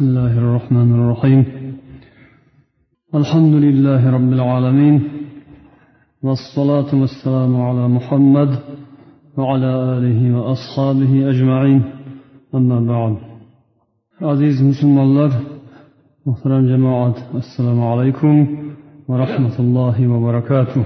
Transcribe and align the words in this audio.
بسم 0.00 0.08
الله 0.08 0.38
الرحمن 0.38 0.90
الرحيم 0.98 1.44
الحمد 3.20 3.54
لله 3.66 4.02
رب 4.16 4.32
العالمين 4.38 4.96
والصلاة 6.22 6.90
والسلام 7.00 7.52
على 7.68 7.84
محمد 7.96 8.50
وعلى 9.36 9.70
آله 9.94 10.20
وأصحابه 10.36 11.12
أجمعين 11.32 11.82
أما 12.54 12.78
بعد 12.92 13.14
عزيز 14.30 14.62
مسلم 14.70 14.98
الله 14.98 15.30
محترم 16.26 16.62
جماعة 16.72 17.16
السلام 17.42 17.80
عليكم 17.90 18.34
ورحمة 19.08 19.56
الله 19.64 19.96
وبركاته 20.12 20.84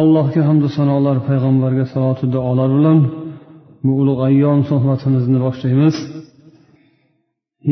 allohga 0.00 0.40
hamdu 0.48 0.68
sanolar 0.76 1.16
payg'ambarga 1.28 1.84
salotu 1.94 2.24
duolar 2.32 2.70
bilan 2.78 2.98
bu 3.84 3.92
ulug' 4.00 4.20
ayyom 4.28 4.58
suhbatimizni 4.70 5.38
boshlaymiz. 5.46 5.96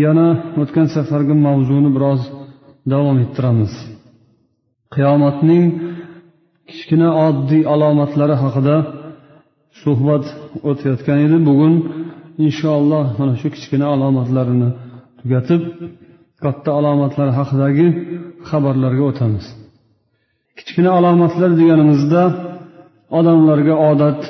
Yana 0.05 0.29
o'tgan 0.61 0.87
safargi 0.95 1.35
mavzuni 1.47 1.91
biroz 1.97 2.21
davom 2.93 3.17
ettiramiz. 3.25 3.73
Qiyomatning 4.95 5.65
kichkina 6.69 7.09
oddiy 7.27 7.63
alomatlari 7.75 8.37
haqida 8.43 8.77
suhbat 9.83 10.25
o'tayotgan 10.71 11.19
edi. 11.27 11.37
Bugun 11.49 11.75
inshaalloh 12.47 13.05
mana 13.19 13.35
shu 13.41 13.49
kichkina 13.55 13.87
alomatlarini 13.95 14.69
tugatib 15.19 15.63
katta 16.43 16.71
alomatlar 16.79 17.29
haqidagi 17.39 17.87
xabarlarga 18.49 19.03
o'tamiz. 19.11 19.47
Kichkina 20.59 20.91
alomatlar 20.99 21.51
deganimizda 21.61 22.23
odamlarga 23.19 23.75
odat 23.91 24.21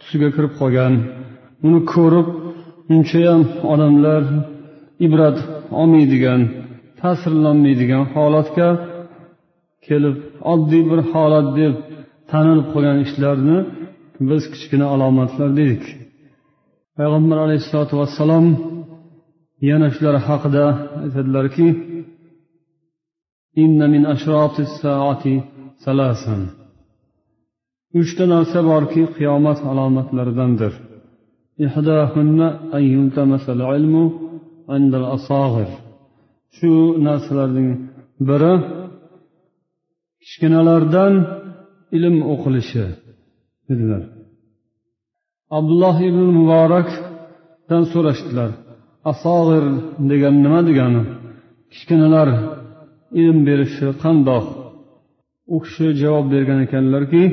tusiga 0.00 0.28
kirib 0.36 0.52
qolgan. 0.60 0.94
Uni 1.66 1.80
ko'rib 1.94 2.28
unchayam 2.94 3.42
odamlar 3.72 4.22
ibrat 5.06 5.38
olmaydigan 5.80 6.40
ta'sirlanmaydigan 7.00 8.04
holatga 8.14 8.68
kelib 9.86 10.16
oddiy 10.52 10.82
bir 10.90 11.00
holat 11.12 11.48
deb 11.60 11.74
tanilib 12.30 12.66
qolgan 12.74 12.98
ishlarni 13.06 13.58
biz 14.28 14.42
kichkina 14.52 14.86
alomatlar 14.94 15.50
dedik. 15.60 15.84
Payg'ambar 16.96 17.38
alayhissalotu 17.44 17.94
vassalom 18.00 18.46
yana 19.70 19.88
shular 19.94 20.16
haqida 20.28 20.64
aytadilarki 21.02 21.66
uchta 28.00 28.24
narsa 28.34 28.58
borki 28.70 29.02
qiyomat 29.16 29.58
alomatlaridandir. 29.70 30.72
shu 36.55 36.71
narsalarning 37.07 37.69
biri 38.27 38.53
kichkinalardan 40.23 41.13
ilm 41.97 42.15
o'qilishi 42.33 42.85
dedilar 43.67 44.03
abdulloh 45.57 45.97
ibn 46.09 46.21
muborakdan 46.39 47.83
so'rashdilar 47.93 48.51
asog'ir 49.11 49.65
degan 50.11 50.35
nima 50.45 50.59
degani 50.69 51.01
kichkinalar 51.73 52.29
ilm 53.21 53.37
berishi 53.47 53.87
qandoq 54.03 54.45
u 55.53 55.57
kishi 55.63 55.87
javob 56.01 56.25
bergan 56.33 56.59
ekanlarki 56.67 57.23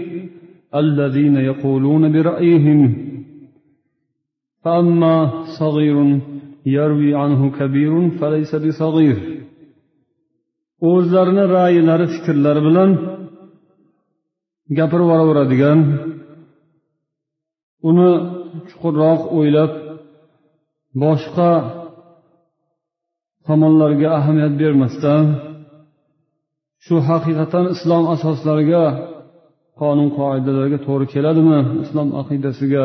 فأما 4.64 5.44
صغير 5.58 5.96
يروي 6.66 7.10
عنه 7.22 7.40
كبير 7.58 7.92
فليس 8.18 8.52
بصغير 8.64 9.18
o'zlarini 10.90 11.44
ra'yilari 11.56 12.06
fikrlari 12.14 12.60
bilan 12.68 12.90
gapirib 14.78 15.04
yuboraveradigan 15.04 15.78
uni 17.88 18.10
chuqurroq 18.68 19.20
o'ylab 19.38 19.72
boshqa 21.02 21.50
tomonlarga 23.46 24.08
ahamiyat 24.18 24.54
bermasdan 24.62 25.24
shu 26.84 26.96
haqiqatan 27.08 27.64
islom 27.74 28.04
asoslariga 28.14 28.84
qonun 29.80 30.08
qoidalarga 30.18 30.78
to'g'ri 30.86 31.06
keladimi 31.14 31.60
islom 31.84 32.08
aqidasiga 32.20 32.84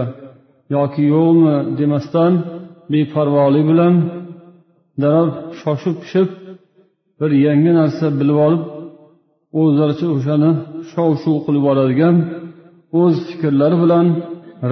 yoki 0.75 1.03
yo'qmi 1.13 1.55
demasdan 1.79 2.33
beparvolik 2.92 3.64
bilan 3.70 3.94
darrov 5.02 5.28
shoshib 5.60 5.96
pishib 6.02 6.28
bir 7.18 7.30
yangi 7.46 7.72
narsa 7.80 8.06
bilib 8.20 8.38
olib 8.46 8.62
o'zlaricha 9.60 10.06
o'shani 10.16 10.50
shov 10.92 11.10
shuv 11.22 11.36
qilib 11.44 11.60
yuboradigan 11.62 12.16
o'z 13.00 13.14
fikrlari 13.28 13.76
bilan 13.84 14.06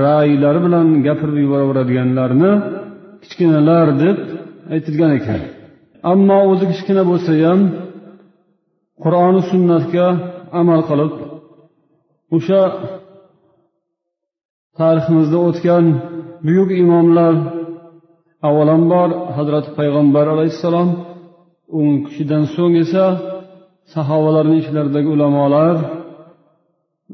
ra'ylari 0.02 0.60
bilan 0.66 0.86
gapirib 1.06 1.36
yuboraveradiganlarni 1.44 2.52
kichkinalar 3.22 3.88
deb 4.02 4.18
aytilgan 4.74 5.12
ekan. 5.18 5.40
Ammo 6.12 6.38
o'zi 6.50 6.64
kichkina 6.72 7.02
bo'lsa 7.10 7.32
ham 7.44 7.60
qur'oni 9.02 9.42
sunnatga 9.50 10.06
amal 10.60 10.80
qilib 10.90 11.12
o'sha 12.36 12.62
tariximizda 14.78 15.38
o'tgan 15.48 15.84
buyuk 16.46 16.70
imomlar 16.82 17.34
avvalambor 18.48 19.08
hazrati 19.36 19.70
payg'ambar 19.78 20.26
alayhissalom 20.34 20.88
o'n 21.78 21.90
kishidan 22.06 22.44
so'ng 22.54 22.74
esa 22.84 23.04
sahobalarni 23.94 24.56
ichlaridagi 24.62 25.08
ulamolar 25.16 25.76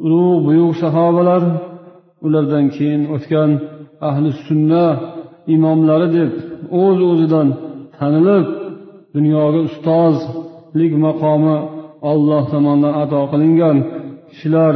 ulug' 0.04 0.41
buyuk 0.47 0.72
sahobalar 0.82 1.42
ulardan 2.26 2.64
keyin 2.76 3.03
o'tgan 3.14 3.50
ahli 4.09 4.28
sunna 4.47 4.84
imomlari 5.54 6.09
deb 6.16 6.31
o'z 6.82 6.98
o'zidan 7.10 7.48
tanilib 7.97 8.47
dunyoga 9.14 9.60
ustozlik 9.69 10.93
maqomi 11.06 11.56
olloh 12.10 12.43
tomonidan 12.53 12.94
ato 13.03 13.20
qilingan 13.32 13.76
kishilar 14.31 14.75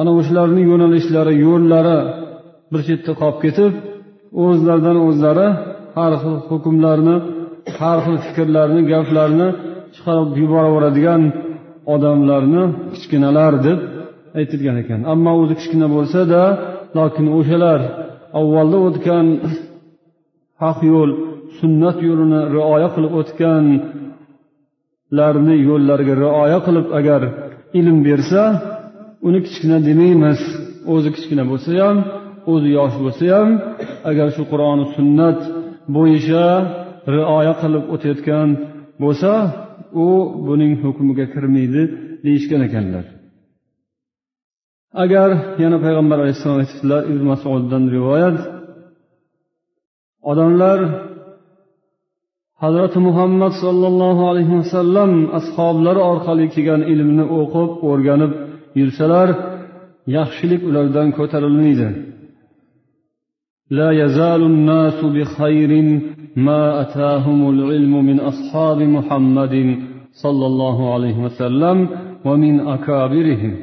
ana 0.00 0.10
o'shalarni 0.18 0.62
yo'nalishlari 0.70 1.34
yo'llari 1.46 1.98
bir 2.70 2.80
chetda 2.88 3.12
qolib 3.20 3.38
ketib 3.44 3.72
o'zlaridan 4.44 4.98
o'zlari 5.06 5.48
har 5.96 6.12
xil 6.22 6.36
hukmlarni 6.48 7.16
har 7.78 7.98
xil 8.04 8.16
fikrlarni 8.26 8.80
gaplarni 8.92 9.48
chiqarib 9.94 10.30
yuboraveradigan 10.42 11.22
odamlarni 11.94 12.62
kichkinalar 12.94 13.52
deb 13.66 13.78
aytilgan 14.38 14.76
ekan. 14.82 15.00
Ammo 15.12 15.32
o'zi 15.42 15.54
kichkina 15.60 15.86
bo'lsada 15.96 16.40
lokin 16.98 17.26
o'shalar 17.38 17.80
avvalda 18.40 18.78
o'tgan 18.88 19.26
haq 20.62 20.78
yo'l 20.92 21.10
sunnat 21.58 21.98
yo'lini 22.08 22.40
rioya 22.56 22.88
qilib 22.94 23.12
o'tganlarni 23.20 23.94
yo'llariga 25.68 26.14
rioya 26.24 26.58
qilib 26.66 26.86
agar 26.98 27.22
ilm 27.78 27.98
bersa 28.08 28.42
uni 29.26 29.38
kichkina 29.46 29.78
demaymiz. 29.88 30.40
O'zi 30.94 31.10
kichkina 31.16 31.44
bo'lsa 31.50 31.70
ham 31.82 31.96
o'zi 32.52 32.68
yosh 32.78 32.96
bo'lsa 33.04 33.24
ham 33.34 33.48
agar 34.10 34.28
shu 34.36 34.42
qur'oni 34.52 34.84
sunnat 34.96 35.40
bo'yicha 35.96 36.44
rioya 37.14 37.54
qilib 37.62 37.84
o'tayotgan 37.94 38.48
bo'lsa 39.02 39.32
u 40.04 40.06
buning 40.46 40.72
hukmiga 40.82 41.26
kirmaydi 41.34 41.82
deyishgan 42.24 42.62
ekanlar. 42.68 43.04
Agar 45.04 45.30
yana 45.62 45.78
payg'ambar 45.84 46.18
alayhissalom 46.22 46.58
aytibdilar 46.62 47.02
ibn 47.10 47.22
masuddan 47.32 47.82
rivoyat 47.96 48.38
odamlar 50.30 50.78
hazrati 52.62 52.98
muhammad 53.08 53.52
sollallohu 53.64 54.22
alayhi 54.30 54.54
vasallam 54.60 55.10
ashoblari 55.38 56.00
orqali 56.10 56.46
kelgan 56.54 56.82
ilmni 56.92 57.24
o'qib 57.38 57.70
o'rganib 57.90 58.32
yursalar 58.80 59.28
yaxshilik 60.16 60.62
ulardan 60.68 61.08
ko'tarilmaydi. 61.18 61.88
لا 63.70 63.90
يزال 63.90 64.42
الناس 64.42 65.04
بخير 65.04 66.00
ما 66.36 66.80
أتاهم 66.80 67.50
العلم 67.50 68.04
من 68.04 68.20
أصحاب 68.20 68.78
محمد 68.78 69.78
صلى 70.12 70.46
الله 70.46 70.94
عليه 70.94 71.16
وسلم 71.24 71.88
ومن 72.24 72.60
أكابرهم. 72.60 73.56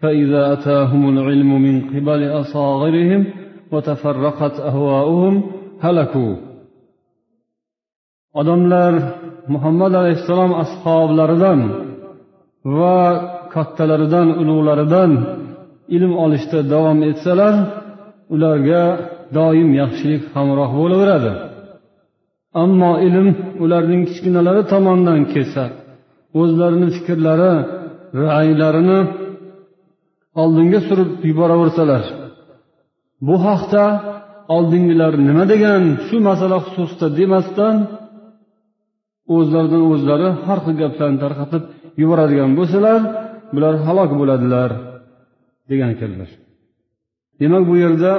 فإذا 0.00 0.52
أتاهم 0.52 1.18
العلم 1.18 1.62
من 1.62 1.80
قبل 1.80 2.40
أصاغرهم 2.40 3.26
وتفرقت 3.72 4.60
أهواؤهم 4.60 5.42
هلكوا. 5.80 6.34
Odamlar 8.34 8.94
muhammad 9.48 9.92
alayhissalom 9.94 10.52
ashoblaridan 10.64 11.60
va 12.64 13.00
kattalaridan 13.54 14.28
ulug'laridan 14.40 15.10
ilm 15.96 16.12
olishda 16.24 16.60
davom 16.72 16.98
etsalar 17.10 17.54
ularga 18.34 18.82
doim 19.36 19.68
yaxshilik 19.80 20.22
hamroh 20.34 20.70
bo'laveradi. 20.80 21.32
Ammo 22.62 22.92
ilm 23.06 23.28
ularning 23.64 24.02
kichkinalari 24.08 24.62
tomonidan 24.72 25.20
kelsa 25.32 25.64
o'zlarini 26.40 26.88
fikrlari 26.96 27.52
ra'ylarini 28.24 29.00
oldinga 30.42 30.80
surib 30.88 31.10
yuboraversalar 31.28 32.04
bu 33.26 33.36
haqda 33.46 33.84
oldingilar 34.56 35.12
nima 35.28 35.44
degan 35.52 35.82
shu 36.06 36.16
masala 36.28 36.58
xususida 36.66 37.06
demasdan 37.18 37.76
o'zlaridan 39.36 39.82
o'zlari 39.92 40.28
har 40.46 40.58
xil 40.64 40.74
gaplarni 40.82 41.18
tarqatib 41.24 41.62
yuboradigan 42.00 42.50
bo'lsalar 42.58 43.00
bular 43.54 43.74
halok 43.86 44.10
bo'ladilar 44.20 44.70
degan 45.70 45.88
ekanlar 45.94 46.30
demak 47.40 47.62
bu 47.70 47.74
yerda 47.84 48.12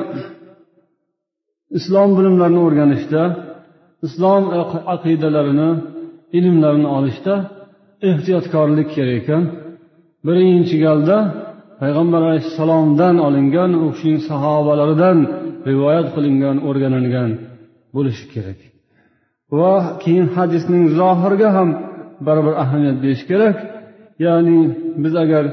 islom 1.77 2.09
bilimlarini 2.17 2.61
o'rganishda 2.67 3.21
islom 4.05 4.43
aqidalarini 4.95 5.69
ilmlarini 6.37 6.89
olishda 6.97 7.33
ehtiyotkorlik 8.09 8.89
kerak 8.95 9.15
ekan. 9.21 9.43
Birinchi 10.27 10.75
galda 10.85 11.17
payg'ambar 11.81 12.21
alayhissalomdan 12.27 13.15
olingan 13.27 13.71
u 13.83 13.85
kishining 13.93 14.21
sahobalaridan 14.29 15.17
rivoyat 15.69 16.07
qilingan 16.15 16.57
o'rganilgan 16.67 17.31
bo'lishi 17.95 18.25
kerak. 18.33 18.59
Va 19.57 19.73
keyin 20.03 20.27
hadisning 20.35 20.83
zohiriga 20.99 21.49
ham 21.57 21.69
baribir 22.27 22.55
ahamiyat 22.63 22.97
berish 23.03 23.23
kerak. 23.29 23.57
Ya'ni 24.25 24.59
biz 25.03 25.13
agar 25.23 25.45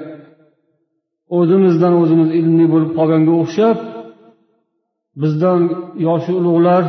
o'zimizdan 1.38 1.92
o'zimiz 2.02 2.28
ilmli 2.38 2.66
bo'lib 2.72 2.90
qolganga 2.98 3.32
o'xshab 3.42 3.76
bizdan 5.22 5.60
yoshi 6.06 6.32
ulug'lar 6.40 6.84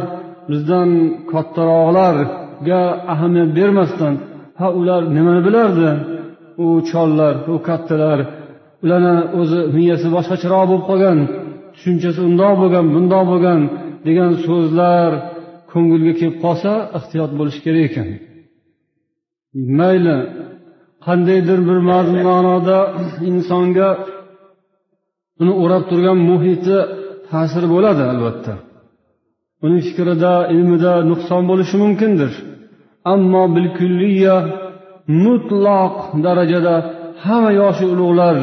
bizdan 0.50 0.90
kattaroqlarga 1.32 2.82
ahamiyat 3.14 3.52
bermasdan 3.60 4.14
ha 4.60 4.68
ular 4.80 5.02
nimani 5.16 5.42
bilardi? 5.48 5.90
U 6.66 6.68
chollar 6.90 7.34
u 7.54 7.56
kattalar 7.68 8.20
ularni 8.84 9.16
o'zi 9.40 9.60
miyasi 9.76 10.08
boshqacharoq 10.16 10.64
bo'lib 10.70 10.84
qolgan 10.90 11.18
tushunchasi 11.74 12.20
undoq 12.30 12.54
bo'lgan 12.62 12.86
bundoq 12.96 13.24
bo'lgan 13.32 13.60
degan 14.08 14.32
so'zlar 14.46 15.12
ko'ngilga 15.72 16.14
kelib 16.20 16.38
qolsa 16.44 16.72
ehtiyot 16.98 17.32
bo'lish 17.40 17.60
kerak 17.66 17.84
ekan. 17.90 18.08
Mayli 19.80 20.18
qandaydir 21.06 21.60
bir 21.68 21.80
ma'noda 22.28 22.80
insonga 23.30 23.90
uni 25.42 25.54
o'rab 25.64 25.84
turgan 25.90 26.18
muhiti 26.30 26.78
ta'siri 27.32 27.68
bo'ladi 27.74 28.04
albatta. 28.14 28.54
Uning 29.66 29.82
fikrida 29.88 30.34
ilmida 30.54 30.94
nuqson 31.10 31.42
bo'lishi 31.50 31.76
mumkindir. 31.84 32.32
Ammo 33.14 33.44
bilkulliya 33.56 34.36
mutloq 35.24 35.96
darajada 36.26 36.76
hamma 37.26 37.52
yoshi 37.62 37.86
ulug'lar 37.94 38.36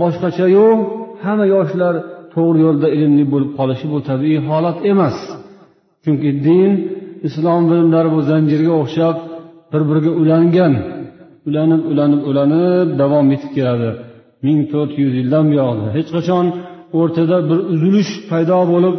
boshqacha 0.00 0.46
yo'q 0.58 0.78
hamma 1.24 1.46
yoshlar 1.54 1.94
to'g'ri 2.34 2.58
yo'lda 2.66 2.88
ilmli 2.96 3.24
bo'lib 3.32 3.50
qolishi 3.58 3.86
bu 3.92 3.98
tabiiy 4.10 4.40
holat 4.48 4.78
emas. 4.92 5.16
Chunki 6.04 6.30
din 6.46 6.70
islom 7.26 7.62
bilimlari 7.70 8.08
bu 8.14 8.20
zanjirga 8.30 8.72
o'xshab 8.82 9.16
bir 9.72 9.82
biriga 9.88 10.12
ulangan 10.22 10.72
ulanib 11.48 11.82
ulanib 11.90 12.22
ulanib 12.30 12.88
davom 13.00 13.26
etib 13.34 13.50
keladi. 13.56 13.90
Ming 14.46 14.60
to'rt 14.72 14.92
yuz 15.02 15.12
yildan 15.20 15.44
buyog'i 15.52 15.86
hech 15.96 16.10
qachon 16.16 16.46
o'rtada 16.98 17.38
bir 17.48 17.58
uzilish 17.72 18.12
paydo 18.30 18.58
bo'lib 18.72 18.96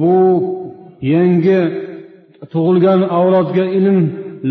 bu 0.00 0.14
yangi 1.14 1.60
tug'ilgan 2.52 3.00
avlodga 3.18 3.64
ilm 3.78 3.98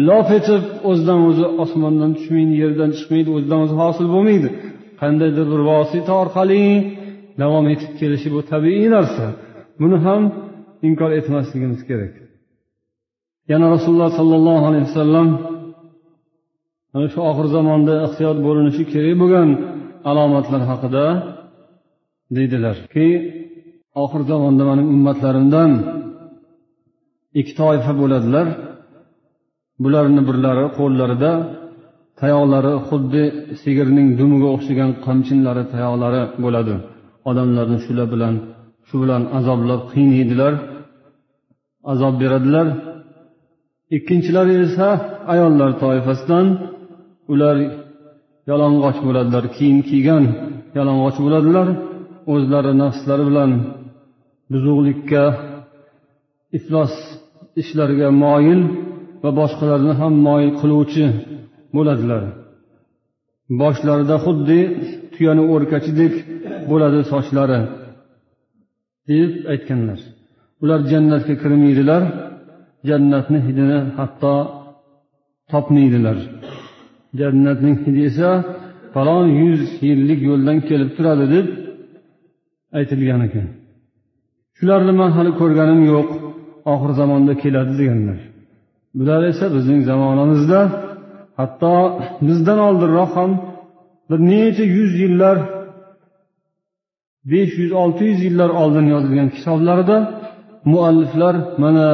lof 0.09 0.27
etib 0.37 0.63
o'zidan 0.89 1.19
o'zi 1.29 1.45
osmondan 1.63 2.11
tushmaydi 2.17 2.53
yerdan 2.63 2.89
chiqmaydi 2.97 3.29
o'zidan 3.37 3.59
o'zi 3.65 3.75
hosil 3.81 4.07
bo'lmaydi. 4.13 4.49
Qandaydir 5.01 5.45
bir 5.53 5.61
vosita 5.71 6.11
orqali 6.23 6.63
davom 7.41 7.65
etib 7.73 7.91
kelishi 7.99 8.29
bu 8.35 8.41
tabiiy 8.51 8.87
narsa. 8.95 9.25
Buni 9.81 9.97
ham 10.05 10.21
inkor 10.87 11.11
etmasligimiz 11.19 11.81
kerak. 11.89 12.13
Yana 13.51 13.67
rasululloh 13.75 14.11
sollallohu 14.19 14.65
alayhi 14.69 14.85
vasallam 14.89 15.27
ana 16.95 17.07
shu 17.13 17.19
oxir 17.29 17.47
zamonda 17.55 17.93
ehtiyot 18.05 18.37
bo'linishi 18.47 18.83
kerak 18.93 19.15
bo'lgan 19.21 19.49
alomatlar 20.09 20.61
haqida 20.71 21.05
deydilarki 22.35 23.07
oxir 24.03 24.21
zamonda 24.31 24.63
mani 24.69 24.83
ummatlarimdan 24.93 25.71
ikki 27.39 27.53
toifa 27.61 27.91
bo'ladilar. 28.01 28.47
Bularni 29.83 30.21
birlari 30.29 30.65
qo'llarida 30.77 31.31
tayoqlari 32.21 32.73
xuddi 32.87 33.23
sigirning 33.61 34.07
dumiga 34.19 34.47
o'xshagan 34.55 34.91
qamchinlari 35.05 35.63
tayoqlari 35.73 36.21
bo'ladi. 36.43 36.75
Odamlarni 37.29 37.77
shular 37.85 38.07
bilan 38.13 38.33
shu 38.87 38.95
bilan 39.03 39.21
azoblab 39.37 39.81
qiynaydilar 39.93 40.53
azob 41.91 42.13
beradilar. 42.21 42.67
Ikkinchilari 43.97 44.53
esa 44.65 44.87
ayollar 45.33 45.71
toifasidan 45.83 46.45
ular 47.33 47.55
yalang'och 48.49 48.97
bo'ladilar 49.07 49.43
kiyim 49.55 49.79
kiygan 49.89 50.23
yalang'och 50.77 51.17
bo'ladilar. 51.25 51.67
O'zlari 52.33 52.73
nafslari 52.83 53.23
bilan 53.29 53.51
buzuqlikka 54.51 55.23
iflos 56.57 56.93
ishlarga 57.61 58.09
moyil 58.23 58.61
va 59.23 59.29
boshqalarni 59.39 59.93
ham 60.01 60.13
moyil 60.27 60.51
qiluvchi 60.61 61.05
bo'ladilar. 61.75 62.23
Boshlarida 63.61 64.15
xuddi 64.25 64.59
tuyani 65.13 65.43
o'rkachidek 65.53 66.13
bo'ladi 66.71 66.99
sochlari 67.11 67.59
deb 69.09 69.31
aytganlar. 69.53 69.99
Ular 70.63 70.79
jannatga 70.91 71.33
kirmaydilar 71.41 72.03
jannatni 72.89 73.39
hidini 73.47 73.79
hatto 73.97 74.35
topmaydilar. 75.51 76.17
Jannatning 77.19 77.75
hidi 77.85 78.01
esa 78.09 78.29
falon 78.93 79.27
yuz 79.41 79.63
yillik 79.87 80.19
yo'ldan 80.29 80.57
kelib 80.69 80.89
turadi 80.97 81.25
deb 81.35 81.47
aytilgan 82.77 83.21
ekan. 83.27 83.47
Shularni 84.57 84.93
man 85.01 85.11
hali 85.17 85.31
ko'rganim 85.41 85.81
yo'q 85.93 86.09
oxir 86.73 86.91
zamonda 86.99 87.33
keladi 87.43 87.73
deganlar. 87.79 88.19
Bular 88.97 89.21
esa 89.31 89.45
bizning 89.55 89.81
zamonamizda 89.89 90.59
hatto 91.39 91.73
bizdan 92.27 92.59
oldinroq 92.67 93.11
ham 93.19 93.31
bir 94.09 94.19
necha 94.31 94.65
yuz 94.77 94.91
yillar 95.03 95.37
besh 97.31 97.53
yuz 97.61 97.71
olti 97.81 98.03
yuz 98.11 98.19
yillar 98.27 98.49
oldin 98.61 98.85
yozilgan 98.93 99.29
kitoblarida 99.35 99.97
mualliflar 100.71 101.35
mana 101.63 101.87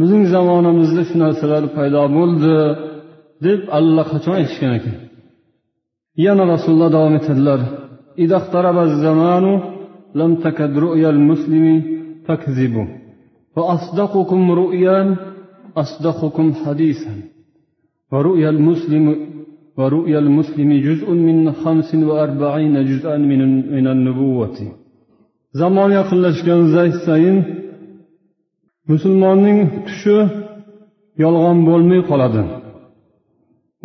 bizning 0.00 0.24
zamonamizda 0.34 1.02
shu 1.08 1.16
narsalar 1.24 1.64
paydo 1.76 2.02
bo'ldi 2.16 2.54
deb 3.46 3.60
allaqachon 3.78 4.34
aytishgan 4.40 4.72
ekan. 4.78 4.96
Yana 6.26 6.44
rasululloh 6.52 6.90
davom 6.96 7.14
etadilar. 7.20 7.60
لم 10.15 10.35
تكد 10.35 10.77
رؤيا 10.77 11.09
المسلم 11.09 11.65
تكذب 12.27 12.87
فأصدقكم 13.55 14.51
رؤيا 14.51 15.15
أصدقكم 15.77 16.53
حديثا 16.53 17.15
ورؤيا 18.11 18.49
المسلم 18.49 19.05
ورؤيا 19.77 20.19
المسلم 20.19 20.69
جزء 20.87 21.07
من 21.11 21.51
خمس 21.51 21.95
وأربعين 21.95 22.85
جزءا 22.85 23.17
من, 23.17 23.41
من 23.75 23.87
النبوة 23.87 24.57
zamon 25.59 25.91
yaqinlashgan 25.99 26.61
sayin 27.05 27.37
musulmonning 28.91 29.59
tushi 29.87 30.17
yolg'on 31.23 31.57
bo'lmay 31.69 32.01
qoladi 32.09 32.43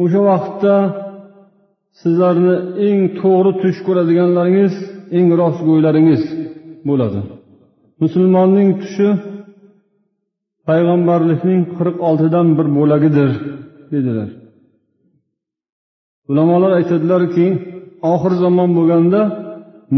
o'sha 0.03 0.21
vaqtda 0.31 0.75
sizlarni 2.01 2.57
eng 2.87 2.99
to'g'ri 3.21 3.53
tush 3.63 3.79
ko'radiganlaringiz 3.87 4.75
eng 5.18 5.30
rostgo'ylaringiz 5.42 6.22
bo'ladi. 6.88 7.20
Musulmonning 8.02 8.70
tushi 8.82 9.08
payg'ambarlikning 10.68 11.62
qirq 11.78 11.98
oltidan 12.08 12.48
bir 12.58 12.68
bo'lagidir 12.78 13.30
dedilar. 13.94 14.30
Ulamolar 16.30 16.72
aytadilarki 16.80 17.46
oxir 18.14 18.34
zamon 18.44 18.70
bo'lganda 18.78 19.22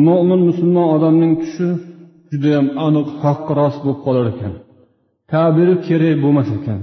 mo'min 0.07 0.41
musulmon 0.49 0.87
odamning 0.95 1.33
tushi 1.41 1.67
judayam 2.31 2.67
aniq 2.85 3.07
haqqi 3.23 3.51
rost 3.59 3.79
bo'lib 3.85 3.99
qolar 4.05 4.25
ekan. 4.33 4.53
Tabiri 5.31 5.75
kerak 5.87 6.15
bo'lmas 6.23 6.49
ekan. 6.57 6.79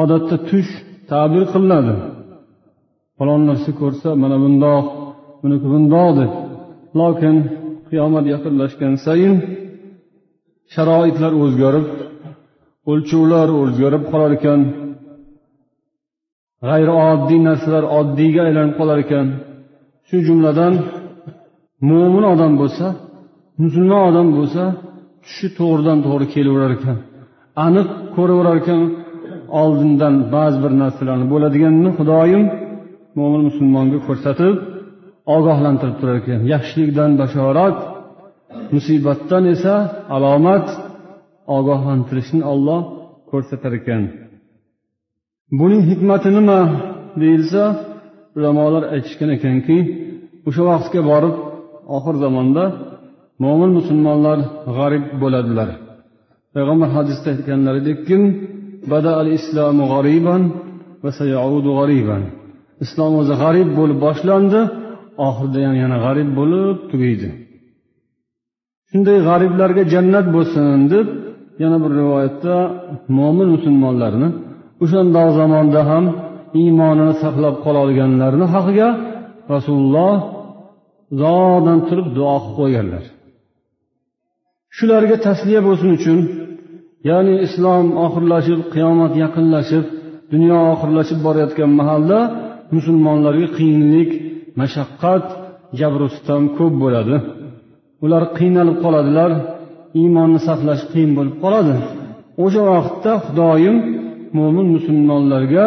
Odatda 0.00 0.36
tush 0.48 0.70
tabir 1.10 1.42
qilinadi. 1.52 1.94
Falon 3.16 3.42
narsa 3.48 3.70
ko'rsa 3.80 4.08
mana 4.22 4.36
bundoq 4.44 4.84
buniki 5.40 5.66
bundoq 5.72 6.10
deb 6.20 6.30
lokin 6.98 7.36
qiyomat 7.88 8.24
yaqinlashgan 8.34 8.94
sayin 9.06 9.34
sharoitlar 10.74 11.32
o'zgarib 11.42 11.86
o'lchovlar 12.90 13.48
o'zgarib 13.62 14.02
qolar 14.12 14.30
ekan 14.38 14.60
g'ayrioddiy 16.66 17.40
narsalar 17.48 17.84
oddiyga 17.98 18.40
aylanib 18.48 18.74
qolar 18.80 18.98
ekan. 19.04 19.26
Shu 20.08 20.16
jumladan 20.26 20.72
mo'min 21.88 22.24
odam 22.34 22.52
bo'lsa 22.60 22.86
musulmon 23.62 24.02
odam 24.10 24.28
bo'lsa 24.36 24.62
tushi 25.24 25.46
to'g'ridan 25.58 25.98
to'g'ri 26.06 26.26
kelaverar 26.34 26.72
ekan. 26.78 26.96
Aniq 27.66 27.88
ko'raverar 28.16 28.56
ekan 28.62 28.80
oldindan 29.62 30.14
ba'zi 30.34 30.58
bir 30.64 30.72
narsalarni 30.82 31.26
bo'ladiganini 31.32 31.90
xudoyim 31.98 32.42
mo'min 33.18 33.42
musulmonga 33.48 33.98
ko'rsatib 34.06 34.54
ogohlantirib 35.34 35.96
turar 36.00 36.16
ekan 36.22 36.40
yaxshilikdan 36.52 37.10
bashorat 37.20 37.76
musibatdan 38.74 39.44
esa 39.54 39.74
alomat 40.16 40.66
ogohlantirishni 41.56 42.42
olloh 42.52 42.80
ko'rsatar 43.30 43.72
ekan. 43.80 44.02
Buning 45.58 45.82
hikmati 45.90 46.28
nima 46.38 46.60
deyilsa 47.20 47.62
ulamolar 48.36 48.84
aytishgan 48.94 49.30
ekanki 49.36 49.76
o'sha 50.48 50.62
vaqtga 50.70 51.00
borib 51.10 51.34
oxir 51.96 52.14
zamonda 52.24 52.64
mo'min 53.44 53.70
musulmonlar 53.78 54.38
g'arib 54.76 55.04
bo'ladilar. 55.22 55.68
Payg'ambar 56.54 56.88
hadisda 56.96 57.28
aytganlaridekki 57.34 58.16
al 59.22 59.28
g'ariban 59.92 60.42
va 61.02 61.10
g'ariban. 61.78 62.22
Islom 62.84 63.12
o'zi 63.20 63.34
g'arib 63.42 63.68
bo'lib 63.78 63.98
boshlandi 64.06 64.60
oxirida 65.26 65.58
ham 65.66 65.74
yana 65.82 65.96
g'arib 66.04 66.28
bo'lib 66.38 66.76
tugaydi. 66.90 67.28
Shunday 68.90 69.18
g'ariblarga 69.28 69.82
jannat 69.94 70.26
bo'lsin 70.36 70.78
deb 70.92 71.06
yana 71.62 71.76
bir 71.84 71.92
rivoyatda 72.00 72.56
mo'min 73.18 73.48
musulmonlarni 73.54 74.28
o'shandoq 74.84 75.28
zamonda 75.40 75.80
ham 75.90 76.04
iymonini 76.60 77.14
saqlab 77.22 77.54
qololganlarni 77.64 78.46
haqiga 78.54 78.88
rasululloh 79.54 80.14
uzoqdan 81.14 81.78
turib 81.88 82.08
duo 82.16 82.36
qilib 82.38 82.54
qo'yganlar. 82.60 83.04
Shularga 84.76 85.16
tasliya 85.26 85.60
bo'lsin 85.68 85.90
uchun 85.98 86.18
ya'ni 87.08 87.34
islom 87.46 87.86
oxirlashib 88.04 88.60
qiyomat 88.74 89.12
yaqinlashib 89.24 89.84
dunyo 90.32 90.58
oxirlashib 90.72 91.18
borayotgan 91.26 91.70
mahalda 91.80 92.18
musulmonlarga 92.76 93.48
qiyinlik 93.56 94.10
mashaqqat 94.60 95.26
jabru 95.78 96.06
sitam 96.16 96.42
ko'p 96.58 96.74
bo'ladi. 96.82 97.16
Ular 98.04 98.22
qiynalib 98.38 98.76
qoladilar 98.84 99.30
iymonni 100.00 100.40
saqlash 100.48 100.82
qiyin 100.92 101.12
bo'lib 101.18 101.36
qoladi. 101.44 101.74
O'sha 102.44 102.62
vaqtda 102.72 103.12
xudoyim 103.26 103.76
mo'min 104.36 104.66
musulmonlarga 104.76 105.66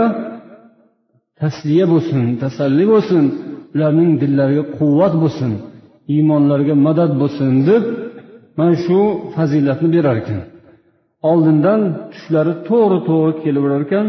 tasliya 1.41 1.86
bo'lsin 1.94 2.24
tasalli 2.44 2.86
bo'lsin 2.94 3.24
ularning 3.75 4.12
dillariga 4.22 4.63
quvvat 4.77 5.13
bo'lsin 5.24 5.51
iymonlariga 6.13 6.75
madad 6.88 7.12
bo'lsin 7.22 7.51
deb 7.70 7.84
mana 8.58 8.75
shu 8.86 9.00
fazilatni 9.36 9.88
berar 9.96 10.17
ekan 10.22 10.39
oldindan 11.29 11.82
tushlari 12.12 12.53
to'g'ri 12.67 13.00
to'g'ri 13.10 13.34
kelaverar 13.44 13.82
ekan 13.88 14.06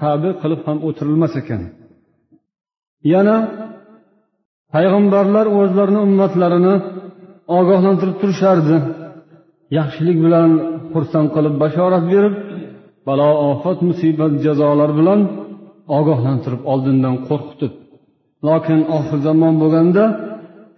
tabi 0.00 0.30
qilib 0.40 0.60
ham 0.66 0.78
o'tirilmas 0.88 1.34
ekan. 1.42 1.62
Yana 3.12 3.36
payg'ambarlar 4.74 5.46
o'zlarini 5.58 6.00
ummatlarini 6.06 6.74
ogohlantirib 7.58 8.16
turishardi. 8.22 8.76
Yaxshilik 9.78 10.18
bilan 10.24 10.50
xursand 10.92 11.28
qilib 11.34 11.54
bashorat 11.62 12.04
berib 12.12 12.34
balo 13.08 13.28
ofat 13.50 13.78
musibat 13.88 14.32
jazolar 14.44 14.90
bilan 14.98 15.20
ogohlantirib 15.98 16.62
oldindan 16.72 17.14
qo'rqitib. 17.28 17.72
Lokin 18.48 18.80
oxir 18.96 19.18
zamon 19.28 19.54
bo'lganda 19.62 20.04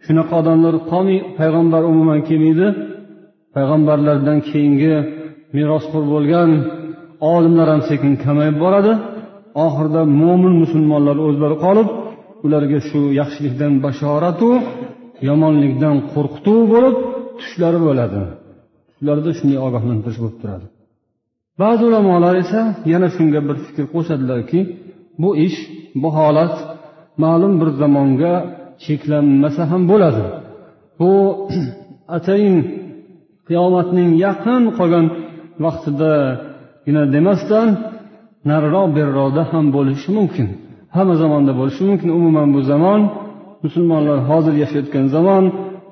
shunaqa 0.05 0.35
odamlar 0.41 0.75
qolmay 0.91 1.19
payg'ambar 1.39 1.83
umuman 1.93 2.21
kelmaydi. 2.29 2.67
Payg'ambarlardan 3.55 4.39
keyingi 4.51 4.95
merosxo'r 5.57 6.05
bo'lgan 6.15 6.51
olimlar 7.35 7.67
ham 7.73 7.83
sekin 7.91 8.13
kamayib 8.25 8.57
boradi. 8.65 8.93
Oxirida 9.65 10.03
mo'min 10.21 10.55
musulmonlar 10.63 11.17
o'zlari 11.27 11.57
qolib 11.67 11.89
ularga 12.47 12.79
shu 12.89 13.01
yaxshilikdan 13.21 13.73
bashoratu 13.85 14.51
yomonlikdan 15.29 15.97
qo'rqituv 16.13 16.61
bo'lib 16.73 16.97
tushlari 17.39 17.79
bo'ladi. 17.87 18.21
Tushlarida 18.89 19.31
shunday 19.39 19.59
ogohlantirish 19.67 20.19
bo'lib 20.23 20.39
turadi. 20.43 20.67
Ba'zi 21.63 21.83
ulamolar 21.91 22.35
esa 22.45 22.61
yana 22.93 23.09
shunga 23.17 23.41
bir 23.49 23.57
fikr 23.67 23.85
qo'shadilarki 23.95 24.61
bu 25.23 25.31
ish 25.47 25.59
bu 26.03 26.09
holat 26.19 26.55
ma'lum 27.23 27.53
bir 27.61 27.69
zamonga 27.81 28.35
cheklanmasa 28.85 29.63
ham 29.71 29.83
bo'ladi. 29.93 30.25
Bu 30.99 31.11
atayin 32.17 32.57
qiyomatning 33.49 34.11
yaqin 34.27 34.63
qolgan 34.79 35.07
vaqtidagina 35.65 37.03
demasdan 37.15 37.69
nariroq 38.51 38.89
beriroqda 38.97 39.43
ham 39.53 39.65
bo'lishi 39.77 40.09
mumkin. 40.19 40.49
Hamma 40.95 41.15
zamonda 41.23 41.53
bo'lishi 41.61 41.83
mumkin. 41.89 42.09
Umuman 42.19 42.49
bu 42.55 42.61
zamon 42.71 43.01
musulmonlar 43.65 44.19
hozir 44.31 44.55
yashayotgan 44.63 45.07
zamon 45.17 45.45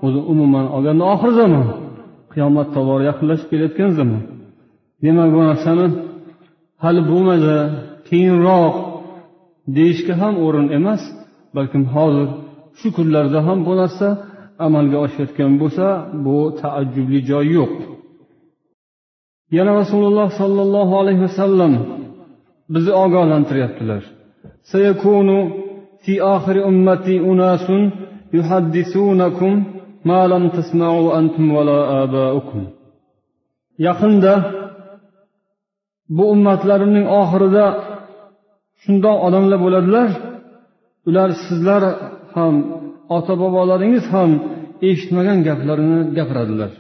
o'zi 0.06 0.20
umuman 0.32 0.66
olganda 0.76 1.04
oxir 1.14 1.32
zamon. 1.40 1.66
Qiyomat 2.32 2.68
tobora 2.76 3.02
yaqinlashib 3.10 3.48
kelayotgan 3.52 3.90
zamon. 3.98 4.22
Demak 5.02 5.28
bu 5.34 5.40
narsani 5.48 5.86
hali 6.82 7.00
bo'lmadi 7.10 7.56
keyinroq 8.08 8.74
deyishga 9.76 10.14
ham 10.22 10.34
o'rin 10.46 10.66
emas 10.78 11.02
balkim 11.56 11.84
hozir 11.94 12.28
shu 12.78 12.88
kunlarda 12.96 13.40
ham 13.46 13.58
bu 13.68 13.72
narsa 13.80 14.08
amalga 14.66 14.98
oshayotgan 15.04 15.52
bo'lsa 15.60 15.86
bu 16.24 16.36
taajjubli 16.60 17.20
joy 17.30 17.46
yo'q. 17.58 17.72
Yana 19.56 19.72
rasululloh 19.80 20.28
sollallohu 20.40 20.94
alayhi 21.02 21.22
vasallam 21.26 21.72
bizni 22.74 22.92
ogohlantiryaptilar. 23.04 24.02
سيكون 24.71 25.29
في 26.03 26.21
آخر 26.21 26.67
أمتي 26.67 27.19
أناس 27.19 27.67
يحدثونكم 28.33 29.63
ما 30.05 30.27
لم 30.27 30.49
تسمعوا 30.49 31.19
أنتم 31.19 31.51
ولا 31.51 32.03
آباؤكم 32.03 32.63
yaqinda 33.87 34.33
bu 36.15 36.23
ummatlarimning 36.33 37.05
oxirida 37.21 37.65
shundoq 38.83 39.17
odamlar 39.27 39.59
bo'ladilar 39.65 40.09
ular 41.07 41.29
sizlar 41.45 41.83
ham 42.35 42.55
ota 43.17 43.33
bobolaringiz 43.41 44.05
ham 44.15 44.31
eshitmagan 44.89 45.39
gaplarni 45.47 45.99
gapiradilar 46.17 46.71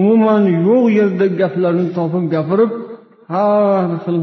umuman 0.00 0.42
yo'q 0.68 0.84
yerda 0.98 1.26
gaplarni 1.40 1.86
topib 1.96 2.24
gapirib 2.34 2.70
har 3.32 3.88
xil 4.04 4.18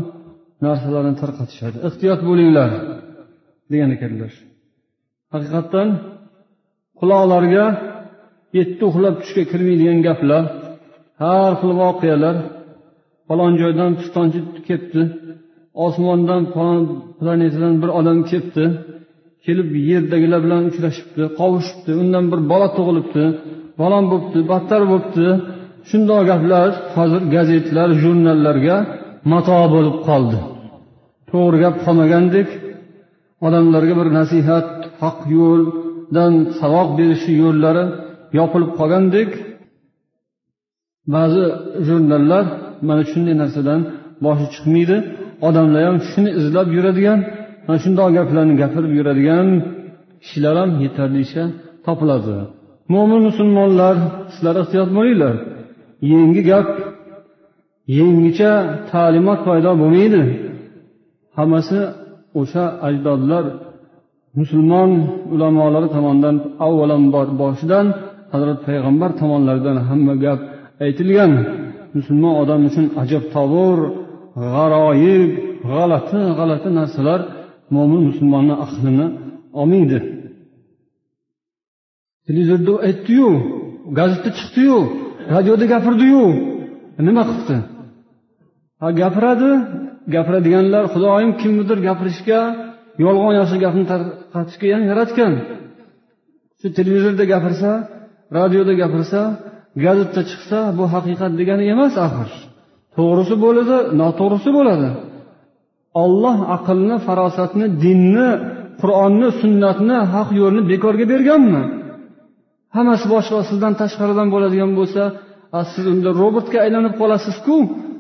narsalarni 0.67 1.15
tarqatishadi. 1.23 1.77
Ehtiyot 1.89 2.21
bo'linglar 2.29 2.71
degan 3.73 3.91
ekanlar. 3.97 4.33
Haqiqatdan 5.35 5.89
quloqlarga 7.01 7.67
yetti 8.59 8.83
uxlab 8.91 9.15
tushga 9.23 9.43
kirmaydigan 9.51 9.99
gaplar 10.07 10.43
har 11.23 11.53
xil 11.61 11.73
voqealar 11.83 12.37
falon 13.29 13.53
joydan 13.63 13.91
pistonchi 14.01 14.41
kelibdi 14.69 15.03
osmondan 15.87 16.43
falon 16.55 16.81
planetadan 17.19 17.75
bir 17.83 17.91
odam 17.99 18.19
kelibdi 18.31 18.65
kelib 19.47 19.69
yerdagilar 19.91 20.41
bilan 20.47 20.63
uchrashibdi 20.71 21.23
qovushibdi 21.41 21.91
undan 22.03 22.25
bir 22.33 22.41
bola 22.53 22.69
tug'ilibdi 22.77 23.25
falon 23.79 24.05
bo'libdi 24.11 24.41
battar 24.53 24.83
bo'libdi. 24.91 25.27
Shundoq 25.91 26.23
gaplar 26.31 26.69
hozir 26.97 27.23
gazetalar 27.35 27.89
jurnallarga 28.03 28.77
mato 29.33 29.59
bo'lib 29.75 29.97
qoldi. 30.09 30.39
To'g'ri 31.35 31.59
gap 31.65 31.77
qolmagandek 31.85 32.49
odamlarga 33.47 33.95
bir 34.01 34.09
nasihat 34.19 34.69
haq 35.03 35.19
yo'ldan 35.37 36.33
saboq 36.61 36.89
berishi 36.99 37.33
yo'llari 37.43 37.85
yopilib 38.39 38.71
qolgandek 38.79 39.31
ba'zi 41.15 41.45
jurnallar 41.87 42.45
mana 42.89 43.03
shunday 43.11 43.35
narsadan 43.43 43.81
boshi 44.25 44.47
chiqmaydi. 44.55 44.97
Odamlar 45.49 45.83
ham 45.89 45.99
shuni 46.11 46.31
izlab 46.41 46.69
yuradigan 46.77 47.19
mana 47.67 47.79
shundoq 47.85 48.09
gaplarni 48.19 48.55
gapirib 48.63 48.93
yuradigan 48.99 49.47
kishilar 50.23 50.55
ham 50.61 50.71
yetarlicha 50.85 51.43
topiladi. 51.87 52.37
Mo'min 52.93 53.21
musulmonlar 53.29 53.97
sizlar 54.33 54.57
ehtiyot 54.63 54.91
bo'linglar. 54.97 55.35
Yangi 56.13 56.43
gap 56.51 56.69
yangicha 58.01 58.53
ta'limot 58.91 59.41
paydo 59.49 59.71
bo'lmaydi. 59.83 60.23
Hammasi 61.39 61.81
o'sha 62.41 62.65
ajdodlar 62.87 63.45
musulmon 64.39 64.91
ulamolari 65.35 65.89
tomonidan 65.97 66.37
avvalambor 66.67 67.27
boshidan 67.43 67.87
hazrat 68.33 68.59
payg'ambar 68.67 69.11
tomonlaridan 69.21 69.77
hamma 69.89 70.15
gap 70.25 70.41
aytilgan. 70.85 71.33
Musulmon 71.97 72.35
odam 72.43 72.61
uchun 72.69 72.87
ajabtovur 73.03 73.79
g'aroyib 74.53 75.31
g'alati 75.71 76.19
g'alati 76.39 76.69
narsalar 76.79 77.21
mo'min 77.75 78.03
musulmonni 78.09 78.55
aqlini 78.65 79.07
olmaydi. 79.61 79.99
Televizorda 82.27 82.73
aytdiyu 82.89 83.29
gazetda 83.99 84.31
chiqdiyu 84.39 84.79
radioda 85.35 85.67
gapirdiyu. 85.73 86.25
E, 86.99 87.01
nima 87.07 87.23
qilibdi 87.29 87.57
ha 88.81 88.87
gapiradi 89.01 89.51
gapiradiganlar 90.15 90.85
xudoyim 90.95 91.33
kimnidir 91.41 91.79
gapirishga 91.89 92.41
yolg'on 93.05 93.33
yoshi 93.41 93.57
gapni 93.65 93.85
tarqatishga 93.93 94.67
ham 94.75 94.83
yaratgan. 94.91 95.33
Shu 96.61 96.67
televizorda 96.79 97.25
gapirsa 97.33 97.71
radioda 98.39 98.73
gapirsa 98.83 99.21
gazetda 99.85 100.21
chiqsa 100.31 100.59
bu 100.79 100.85
haqiqat 100.95 101.33
degani 101.41 101.65
emas 101.75 101.95
axir. 102.07 102.31
To'g'risi 102.97 103.35
bo'ladi 103.45 103.77
noto'g'risi 104.01 104.51
bo'ladi. 104.59 104.91
Olloh 106.03 106.39
aqlni 106.57 106.97
farosatni 107.07 107.67
dinni 107.85 108.29
qur'onni 108.81 109.29
sunnatni 109.41 109.99
haq 110.15 110.29
yo'lni 110.41 110.63
bekorga 110.73 111.07
berganmi? 111.13 111.63
Hammasi 112.77 113.07
boshqa 113.15 113.39
sizdan 113.51 113.75
tashqaridan 113.81 114.29
bo'ladigan 114.35 114.71
bo'lsa 114.79 115.03
siz 115.73 115.85
unda 115.95 116.11
robotga 116.23 116.59
aylanib 116.65 116.95
qolasizku? 117.01 117.57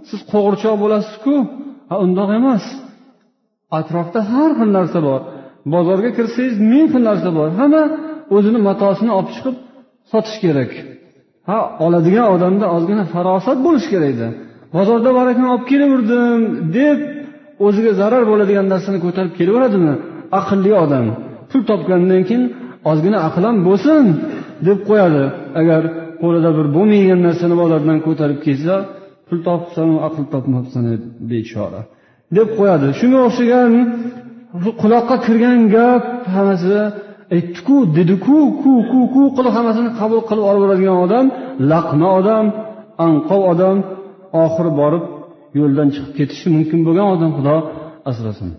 Siz 0.08 0.20
qo'g'irchoq 0.32 0.76
bo'lasizku? 0.84 1.34
Ha 1.88 1.94
undoq 2.04 2.30
emas. 2.38 2.64
Atrofda 3.78 4.20
har 4.32 4.50
xil 4.58 4.70
narsa 4.78 4.98
bor. 5.08 5.20
Bozorga 5.74 6.10
kirsangiz 6.18 6.56
ming 6.72 6.86
xil 6.92 7.02
narsa 7.10 7.30
bor. 7.38 7.48
Hamma 7.60 7.82
o'zini 8.36 8.60
matosini 8.68 9.12
olib 9.18 9.30
chiqib 9.34 9.56
sotish 10.10 10.38
kerak. 10.44 10.70
Ha 11.48 11.58
oladigan 11.84 12.26
odamda 12.34 12.66
ozgina 12.76 13.04
farosat 13.14 13.58
bo'lishi 13.66 13.88
kerak 13.94 14.10
edi. 14.14 14.28
Bozorda 14.76 15.10
bor 15.16 15.26
ekan 15.32 15.46
olib 15.52 15.64
kelaverdim 15.70 16.40
deb 16.78 16.98
o'ziga 17.66 17.92
zarar 18.00 18.22
bo'ladigan 18.30 18.66
narsani 18.72 18.98
ko'tarib 19.04 19.32
kelaveradimi? 19.38 19.94
Aqlli 20.40 20.72
odam. 20.84 21.06
Pul 21.50 21.62
topgandan 21.70 22.22
keyin 22.28 22.44
ozgina 22.90 23.18
aql 23.28 23.42
ham 23.48 23.56
bo'lsin 23.68 24.04
deb 24.66 24.78
qo'yadi. 24.88 25.24
Agar 25.60 25.82
qo'lida 26.22 26.50
bir 26.58 26.66
bo'lmaydigan 26.76 27.20
narsani 27.28 27.54
bozordan 27.62 27.98
ko'tarib 28.06 28.38
kelsa 28.46 28.74
pul 29.34 29.42
topibsanu 29.48 29.94
aql 30.06 30.22
topmabsan 30.34 30.84
bechora. 31.30 31.80
Deb 32.36 32.48
qo'yadi. 32.58 32.86
Shunga 33.00 33.20
o'xshagan 33.28 33.72
quloqqa 34.82 35.16
kirgan 35.26 35.60
gap 35.74 36.04
hammasi 36.34 36.76
aytdiku 37.36 37.76
dediku 37.96 38.38
ku 38.62 38.72
ku 38.90 39.00
ku 39.14 39.22
qilib 39.36 39.52
hammasini 39.56 39.90
qabul 40.00 40.20
qilib 40.28 40.44
olib 40.50 40.60
boradigan 40.64 40.96
odam 41.04 41.26
laqma 41.72 42.08
odam 42.18 42.44
anqov 43.06 43.42
odam 43.52 43.76
oxiri 44.44 44.72
borib 44.80 45.04
yo'ldan 45.58 45.88
chiqib 45.94 46.12
ketishi 46.18 46.46
mumkin 46.56 46.80
bo'lgan 46.86 47.06
odam 47.14 47.30
xudo 47.36 47.56
asrasin. 48.10 48.50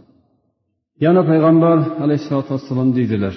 Yana 1.05 1.21
payg'ambar 1.29 1.77
alayhissalotu 2.03 2.49
vassalom 2.55 2.89
deydilar 2.97 3.35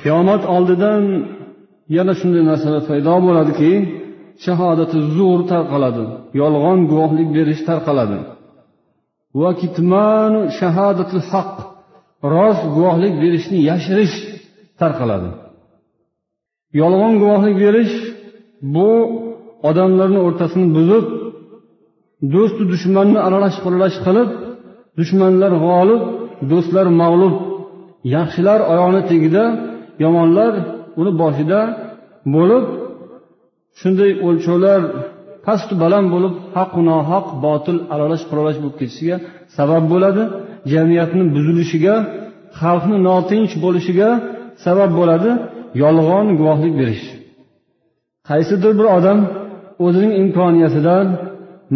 qiyomat 0.00 0.42
oldidan 0.54 1.02
yana 1.96 2.12
shunday 2.20 2.42
narsalar 2.50 2.82
paydo 2.90 3.14
bo'ladiki 3.26 3.72
shahodati 4.44 4.96
zur 5.16 5.38
tarqaladi 5.52 6.04
yolg'on 6.40 6.80
guvohlik 6.90 7.28
berish 7.36 7.62
tarqaladi. 7.68 8.18
Va 9.40 9.50
kitmanu 9.62 10.40
shahodatil 10.58 11.24
haq 11.30 11.54
rost 12.34 12.64
guvohlik 12.76 13.14
berishni 13.22 13.58
yashirish 13.70 14.14
tarqaladi. 14.80 15.30
Yolg'on 16.80 17.14
guvohlik 17.22 17.56
berish 17.64 17.94
bu 18.74 18.90
odamlarni 19.68 20.20
o'rtasini 20.26 20.66
buzib 20.76 21.04
do'stu 22.34 22.62
dushmanni 22.72 23.18
aralash 23.26 23.56
quralash 23.64 23.96
qilib 24.06 24.30
dushmanlar 24.98 25.52
g'olib 25.64 26.02
do'stlar 26.50 26.86
mag'lub 27.02 27.34
yaxshilar 28.16 28.60
oyog'ini 28.72 29.02
tagida 29.10 29.44
yomonlar 30.04 30.52
uni 31.00 31.12
boshida 31.22 31.60
bo'lib 32.34 32.64
shunday 33.80 34.10
o'lchovlar 34.26 34.80
pastu 35.46 35.74
baland 35.82 36.08
bo'lib 36.14 36.34
haqu 36.56 36.80
nohaq 36.90 37.26
botil 37.44 37.76
aralash 37.94 38.24
quralash 38.30 38.58
bo'lib 38.62 38.76
ketishiga 38.80 39.16
sabab 39.56 39.84
bo'ladi 39.92 40.22
jamiyatni 40.72 41.24
buzilishiga 41.34 41.94
xalqni 42.60 42.96
notinch 43.08 43.52
bo'lishiga 43.64 44.08
sabab 44.64 44.90
bo'ladi 44.98 45.30
yolg'on 45.82 46.26
guvohlik 46.38 46.74
berish. 46.80 47.04
Qaysidir 48.28 48.72
bir 48.78 48.86
odam 48.98 49.18
o'zining 49.86 50.12
imkoniyatidan 50.22 51.06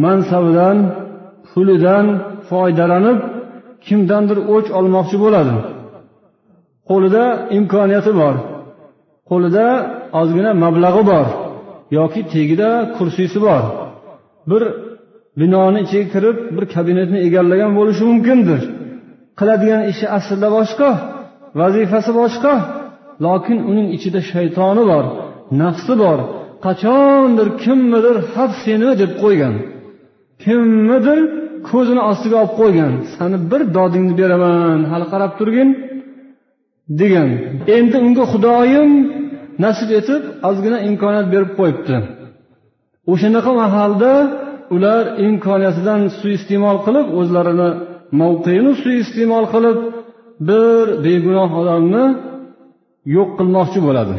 mansabidan 0.05 0.77
pulidan 1.51 2.07
foydalanib 2.49 3.18
kimdandir 3.88 4.38
o'ch 4.55 4.68
olmoqchi 4.79 5.16
bo'ladi. 5.24 5.55
Qo'lida 6.88 7.24
imkoniyati 7.59 8.12
bor. 8.20 8.35
Qo'lida 9.31 9.66
ozgina 10.20 10.53
mablag'i 10.64 11.03
bor 11.12 11.27
yoki 11.98 12.20
tagida 12.33 12.70
kursisi 12.96 13.38
bor. 13.46 13.62
Bir 14.51 14.62
binoni 15.40 15.79
ichiga 15.87 16.07
kirib 16.14 16.37
bir 16.57 16.64
kabinetni 16.74 17.18
egallagan 17.27 17.72
bo'lishi 17.79 18.05
mumkindir. 18.11 18.61
Qiladigan 19.38 19.83
ishi 19.92 20.07
aslida 20.18 20.48
boshqa 20.57 20.90
vazifasi 21.61 22.11
boshqa 22.20 22.53
lokin 23.27 23.59
uning 23.70 23.88
ichida 23.96 24.20
shaytoni 24.33 24.83
bor 24.90 25.05
nafsi 25.61 25.94
bor. 26.03 26.18
Qachondir 26.64 27.48
kimnidir 27.62 28.16
hab 28.35 28.51
seni 28.64 28.90
deb 29.01 29.12
qo'ygan. 29.22 29.55
Kimnidir 30.44 31.20
ko'zini 31.68 32.03
ostiga 32.11 32.37
olib 32.42 32.53
qo'ygan. 32.61 32.92
Sani 33.14 33.37
bir 33.51 33.62
dodingni 33.77 34.14
beraman 34.21 34.81
hali 34.90 35.07
qarab 35.12 35.33
turgin 35.38 35.68
degan. 37.01 37.29
Endi 37.77 37.97
unga 38.07 38.25
xudoyim 38.33 38.90
nasib 39.64 39.90
etib 39.99 40.23
ozgina 40.49 40.79
imkoniyat 40.88 41.27
berib 41.35 41.53
qo'yibdi. 41.59 41.97
O'shanaqa 43.12 43.53
mahalda 43.62 44.12
ular 44.75 45.03
imkoniyatidan 45.27 46.01
suiiste'mol 46.18 46.79
qilib 46.87 47.07
o'zlarini 47.21 47.71
mavqeini 48.21 48.73
suiiste'mol 48.83 49.44
qilib 49.55 49.79
bir 50.49 50.85
begunoh 51.05 51.51
odamni 51.61 52.05
yo'q 53.16 53.31
qilmoqchi 53.38 53.81
bo'ladi. 53.87 54.14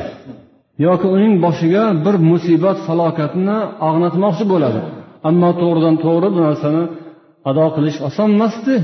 Yoki 0.86 1.08
uning 1.16 1.34
boshiga 1.46 1.84
bir 2.06 2.16
musibat 2.30 2.78
falokatni 2.88 3.58
ag'natmoqchi 3.88 4.46
bo'ladi. 4.54 4.82
Ammo 5.30 5.50
to'g'ridan 5.62 5.96
to'g'ri 6.06 6.28
bu 6.36 6.40
narsani 6.48 6.84
ado 7.50 7.66
qilish 7.76 7.98
oson 8.08 8.30
emasdi 8.38 8.76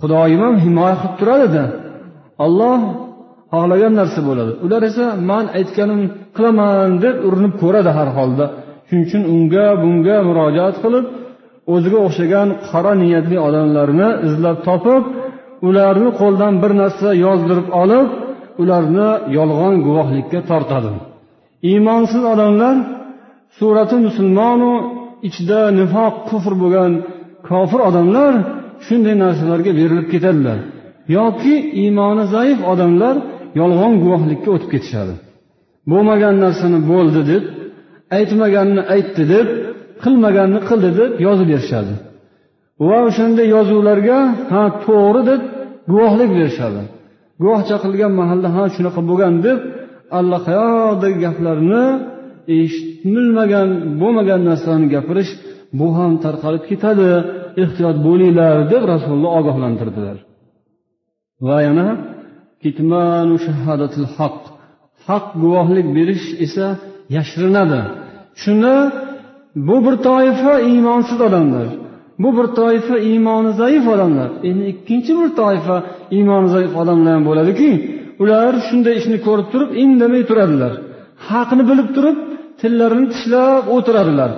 xudoyim 0.00 0.40
ham 0.46 0.54
himoya 0.64 0.94
qilib 1.00 1.14
turadida 1.20 1.64
olloh 2.44 2.78
xohlagan 3.52 3.92
narsa 4.00 4.20
bo'ladi. 4.28 4.52
Ular 4.64 4.82
esa 4.90 5.06
man 5.30 5.44
aytganim 5.58 6.00
qilaman 6.36 6.90
deb 7.04 7.16
urinib 7.26 7.54
ko'radi 7.62 7.90
har 7.98 8.08
holda. 8.18 8.46
Shuning 8.86 9.04
uchun 9.06 9.22
unga 9.34 9.66
bunga 9.82 10.16
murojaat 10.28 10.76
qilib 10.84 11.04
o'ziga 11.74 11.98
o'xshagan 12.06 12.48
qora 12.68 12.92
niyatli 13.02 13.36
odamlarni 13.48 14.08
izlab 14.28 14.56
topib 14.68 15.02
ularni 15.68 16.08
qo'ldan 16.20 16.54
bir 16.62 16.72
narsa 16.82 17.08
yozdirib 17.24 17.68
olib 17.82 18.08
ularni 18.62 19.08
yolg'on 19.36 19.74
guvohlikka 19.86 20.40
tortadi. 20.50 20.90
Iymonsiz 21.70 22.22
odamlar 22.32 22.76
surati 23.58 23.96
musulmonu 24.06 24.72
ichida 25.28 25.60
nifoq 25.78 26.14
kufr 26.28 26.52
bo'lgan 26.62 26.92
kofir 27.50 27.80
odamlar 27.88 28.32
shunday 28.86 29.14
narsalarga 29.24 29.72
berilib 29.80 30.08
ketadilar. 30.12 30.58
Yoki 31.16 31.54
iymoni 31.82 32.24
zaif 32.34 32.58
odamlar 32.72 33.16
yolg'on 33.60 33.92
guvohlikka 34.02 34.48
o'tib 34.54 34.70
ketishadi. 34.74 35.14
Bo'lmagan 35.90 36.34
narsani 36.44 36.78
bo'ldi 36.92 37.20
deb 37.32 37.44
aytmaganni 38.18 38.82
aytdi 38.94 39.22
deb 39.34 39.46
qilmaganni 40.02 40.60
qildi 40.68 40.90
deb 41.00 41.10
yozib 41.26 41.48
berishadi. 41.52 41.94
Va 42.88 42.98
o'shanday 43.08 43.46
yozuvlarga 43.56 44.18
ha 44.52 44.62
to'g'ri 44.84 45.22
deb 45.30 45.40
guvohlik 45.92 46.30
berishadi. 46.38 46.82
Guvohcha 47.42 47.76
qilgan 47.84 48.12
mahalda 48.20 48.48
ha 48.56 48.64
shunaqa 48.74 49.00
bo'lgan 49.10 49.34
deb 49.46 49.58
allaqayoqdagi 50.18 51.18
gaplarni 51.24 51.84
eshitilmagan 52.58 53.68
bo'lmagan 54.00 54.40
narsalarni 54.48 54.88
gapirish 54.96 55.32
bu 55.78 55.88
ham 55.96 56.12
tarqalib 56.24 56.64
ketadi 56.70 57.08
ehtiyot 57.62 57.96
bo'linglar 58.06 58.56
deb 58.72 58.82
rasululloh 58.92 59.32
ogohlantirdilar. 59.40 60.16
Va 61.46 61.58
yana 61.66 61.88
haq. 64.18 64.36
Haq 65.08 65.26
guvohlik 65.42 65.86
berish 65.96 66.26
esa 66.44 66.66
yashirinadi. 67.16 67.80
Shunda 68.42 68.74
bu 69.68 69.76
bir 69.86 69.96
toifa 70.08 70.54
iymonsiz 70.70 71.18
odamlar. 71.28 71.68
Bu 72.22 72.28
bir 72.36 72.46
toifa 72.60 72.96
iymoni 73.10 73.52
zaif 73.60 73.84
odamlar. 73.94 74.28
Endi 74.48 74.64
ikkinchi 74.72 75.12
bir 75.20 75.28
toifa 75.40 75.76
iymoni 76.16 76.48
zaif 76.54 76.72
odamlar 76.80 77.12
ham 77.16 77.24
bo'ladiki 77.30 77.70
ular 78.22 78.52
shunday 78.68 78.94
ishni 79.00 79.18
ko'rib 79.26 79.48
turib 79.52 79.70
indamay 79.84 80.22
turadilar. 80.30 80.72
Haqni 81.28 81.62
bilib 81.70 81.88
turib 81.96 82.16
tillarini 82.60 83.06
tishlab 83.12 83.64
o'tiradilar. 83.76 84.30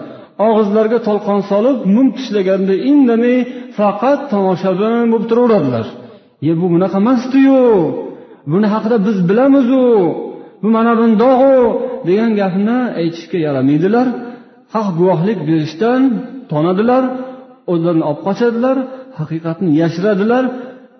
Og'izlariga 0.46 0.98
tolqon 1.08 1.40
solib 1.50 1.78
mum 1.94 2.06
tishlaganda 2.16 2.74
indamay 2.90 3.36
faqat 3.78 4.20
tomoshabin 4.32 5.04
bo'lib 5.12 5.26
turaveradilar. 5.30 5.86
Ye 6.46 6.52
bu 6.60 6.66
bunaqa 6.74 6.98
emasdiyu 7.02 7.62
buni 8.52 8.66
haqida 8.74 8.96
biz 9.06 9.18
bilamizu 9.28 9.84
bu 10.62 10.68
mana 10.76 10.92
bundog'u 11.00 11.54
degan 12.08 12.30
gapni 12.40 12.78
aytishga 13.00 13.38
yaramaydilar. 13.46 14.06
Haq 14.74 14.86
guvohlik 14.98 15.38
berishdan 15.48 16.02
tonadilar 16.50 17.04
o'zlarini 17.72 18.04
olib 18.10 18.20
qochadilar 18.26 18.76
haqiqatni 19.18 19.70
yashiradilar. 19.82 20.44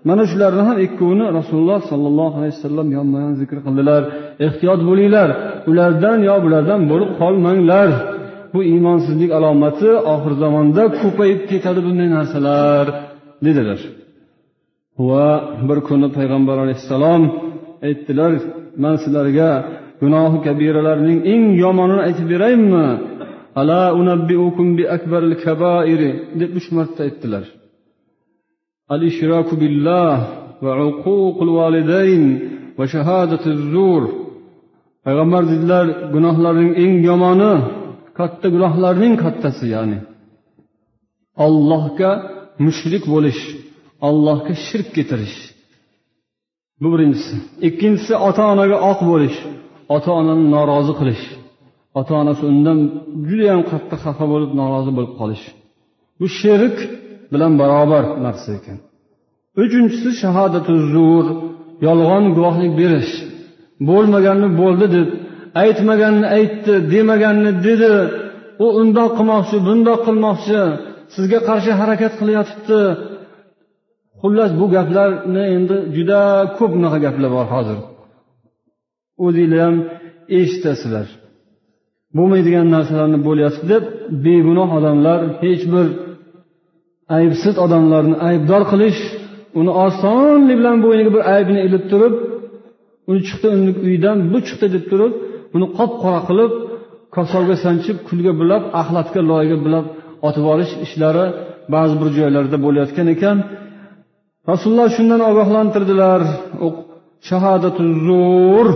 Mana 0.08 0.24
shularni 0.30 0.62
ham 0.68 0.78
ikkovini 0.86 1.26
rasululloh 1.38 1.80
sollallohu 1.90 2.36
alayhi 2.40 2.54
vasallam 2.56 2.88
yonma 2.96 3.18
yon 3.24 3.34
zikr 3.40 3.58
qildilar. 3.66 4.02
Ehtiyot 4.46 4.80
bo'linglar 4.88 5.28
ulardan 5.70 6.18
yo 6.28 6.34
bulardan 6.44 6.80
bo'lib 6.90 7.10
qolmanglar. 7.20 7.88
Bu 8.52 8.60
iymonsizlik 8.72 9.30
alomati 9.38 9.90
oxir 10.14 10.32
zamonda 10.42 10.82
ko'payib 11.00 11.40
ketadi 11.50 11.80
bunday 11.86 12.08
narsalar 12.16 12.86
dedilar. 13.46 13.80
Va 15.08 15.28
bir 15.68 15.78
kuni 15.88 16.08
payg'ambar 16.16 16.56
alayhissalom 16.64 17.22
aytdilar 17.86 18.32
man 18.82 18.94
sizlarga 19.02 19.50
gunohi 20.02 20.38
kabiralarning 20.46 21.18
eng 21.32 21.44
yomonini 21.62 22.02
aytib 22.08 22.26
beraymi? 22.32 22.86
Ala 23.60 23.82
unabbiukum 24.00 24.66
bi 24.78 24.84
akbaril 24.96 25.36
kabairi 25.44 26.10
deb 26.40 26.50
uch 26.58 26.68
marta 26.76 27.00
aytdilar. 27.06 27.44
Al 28.94 29.00
ishroku 29.10 29.54
billah 29.62 30.16
va 30.64 30.72
uququl 30.90 31.50
validayn 31.58 32.24
va 32.78 32.84
shahadatu 32.94 33.48
zur. 33.72 34.02
Payg'ambar 35.04 35.42
dedilar 35.52 35.86
gunohlarning 36.14 36.72
eng 36.84 36.94
yomoni 37.08 37.52
katta 38.18 38.46
gunohlarning 38.54 39.14
kattasi 39.24 39.66
ya'ni. 39.74 39.98
Ollohga 41.46 42.10
mushrik 42.66 43.04
bo'lish 43.14 43.40
allohga 44.08 44.54
shirk 44.66 44.88
keltirish 44.96 45.38
bu 46.80 46.86
birinchisi. 46.92 47.34
Ikkinchisi 47.68 48.14
ota 48.28 48.42
onaga 48.52 48.76
oq 48.90 49.00
bo'lish 49.10 49.38
ota 49.94 50.10
onani 50.20 50.44
norozi 50.54 50.92
qilish. 51.00 51.24
Ota 51.98 52.12
onasi 52.22 52.42
undan 52.52 52.78
judayam 53.28 53.62
qattiq 53.70 54.00
xafa 54.06 54.24
bo'lib 54.32 54.52
norozi 54.60 54.90
bo'lib 54.96 55.12
qolish. 55.20 55.44
Bu 56.20 56.26
shirk 56.40 56.76
bilan 57.32 57.52
barobar 57.60 58.04
narsa 58.24 58.48
ekan. 58.58 58.78
Uchinchisi 59.62 60.10
shahodatu 60.22 60.72
zur 60.92 61.24
yolg'on 61.86 62.24
guvohlik 62.36 62.72
berish. 62.80 63.12
Bo'lmaganni 63.88 64.48
bo'ldi 64.60 64.86
deb 64.96 65.08
aytmaganni 65.62 66.26
aytdi 66.38 66.74
demaganni 66.92 67.52
dedi. 67.66 67.92
U 68.64 68.66
undoq 68.80 69.10
qilmoqchi 69.18 69.56
bundoq 69.68 70.00
qilmoqchi 70.06 70.60
sizga 71.14 71.38
qarshi 71.48 71.72
harakat 71.80 72.12
qilayotibdi 72.20 72.80
xullas 74.20 74.50
bu 74.60 74.66
gaplarni 74.76 75.44
endi 75.56 75.76
juda 75.96 76.20
ko'p 76.58 76.70
bunaqa 76.76 76.98
gaplar 77.06 77.30
bor 77.36 77.46
hozir. 77.54 77.78
O'zinglar 79.24 79.60
ham 79.66 79.76
eshitasizlar. 80.38 81.06
Bo'lmaydigan 82.16 82.66
narsalarni 82.74 83.18
bo'lyapti 83.28 83.64
deb 83.72 83.84
begunoh 84.26 84.70
odamlar 84.78 85.18
hech 85.42 85.64
bir 85.74 85.86
aybsiz 87.16 87.54
odamlarni 87.64 88.16
aybdor 88.28 88.62
qilish 88.72 89.00
uni 89.60 89.72
osonlik 89.86 90.56
bilan 90.60 90.76
bo'yniga 90.84 91.10
bir 91.16 91.22
aybni 91.34 91.60
ilib 91.66 91.84
turib 91.90 92.14
uni 93.10 93.20
chiqdi 93.28 93.46
uni 93.56 93.70
uydan 93.86 94.16
bu 94.32 94.38
chiqdi 94.46 94.66
deb 94.76 94.84
turib 94.90 95.12
uni 95.56 95.66
qop 95.78 95.92
qora 96.02 96.20
qilib 96.28 96.52
kosovga 97.16 97.56
sanchib 97.64 97.96
kulga 98.08 98.32
bulab 98.40 98.62
axlatga 98.80 99.20
loyga 99.30 99.56
bulab 99.64 99.86
otib 100.28 100.44
olish 100.52 100.72
ishlari 100.84 101.26
ba'zi 101.74 101.94
bir 102.00 102.08
joylarda 102.18 102.56
bo'layotgan 102.64 103.08
ekan. 103.14 103.36
Rasululloh 104.50 104.88
shundan 104.96 105.20
ogohlantirdilar. 105.30 106.20
Shahodatu 107.28 107.82
zur 108.06 108.66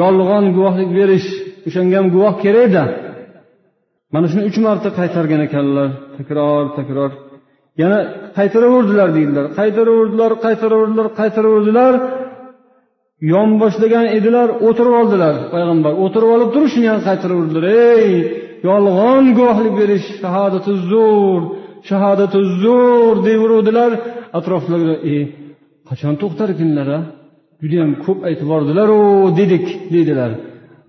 yolg'on 0.00 0.44
guvohlik 0.56 0.90
berish 0.98 1.28
o'shanga 1.66 1.94
ham 1.98 2.06
guvoh 2.14 2.34
kerakda. 2.44 2.84
Mana 4.12 4.26
shuni 4.30 4.42
uch 4.50 4.58
marta 4.66 4.88
qaytargan 4.98 5.40
ekanlar. 5.46 5.88
Takror 6.16 6.64
takror. 6.78 7.10
Yana 7.80 7.98
qaytaraverdilar 8.38 9.08
deydilar. 9.16 9.44
Qaytaraverdilar 9.58 10.30
qaytaraverdilar 10.44 11.06
qaytaraverdilar. 11.20 11.92
Yonboshlagan 13.30 14.06
edilar 14.18 14.48
o'tirib 14.66 14.94
oldilar 15.00 15.34
payg'ambar. 15.54 15.92
O'tirib 16.04 16.30
olib 16.36 16.50
turib 16.54 16.70
shuni 16.74 16.88
ham 16.92 17.00
qaytaraverdilar 17.08 17.64
ey 17.90 18.06
yolg'on 18.68 19.24
guvohlik 19.38 19.74
berish 19.80 20.06
shahodati 20.22 20.72
zo'r 20.90 21.42
shahodati 21.90 22.40
zo'r 22.62 23.14
deyaveruvdilar 23.26 23.90
atrofdagilar 24.38 24.98
e 25.12 25.16
qachon 25.88 26.14
to'xtarkinlar 26.22 26.88
a? 26.98 27.00
Judayam 27.62 27.92
ko'p 28.04 28.18
aytib 28.28 28.46
yubordilaru 28.46 29.00
dedik 29.40 29.66
deydilar. 29.94 30.30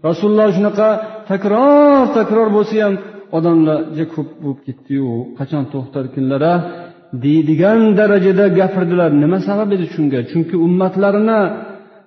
Rasululloh 0.08 0.50
shunaqa 0.58 0.90
takror 1.32 2.04
takror 2.18 2.48
bo'lsa 2.58 2.76
ham 2.84 2.94
odamlarga 3.38 4.06
ko'p 4.16 4.30
bo'lib 4.44 4.60
ketdiyu 4.68 5.08
qachon 5.40 5.64
to'xtarkinlar 5.74 6.44
a? 6.54 6.56
deydigan 7.26 7.80
darajada 8.00 8.46
gapirdilar. 8.60 9.12
Nima 9.24 9.38
sabab 9.48 9.70
edi 9.76 9.86
shunga? 9.96 10.20
Chunki 10.32 10.56
ummatlarini 10.66 11.40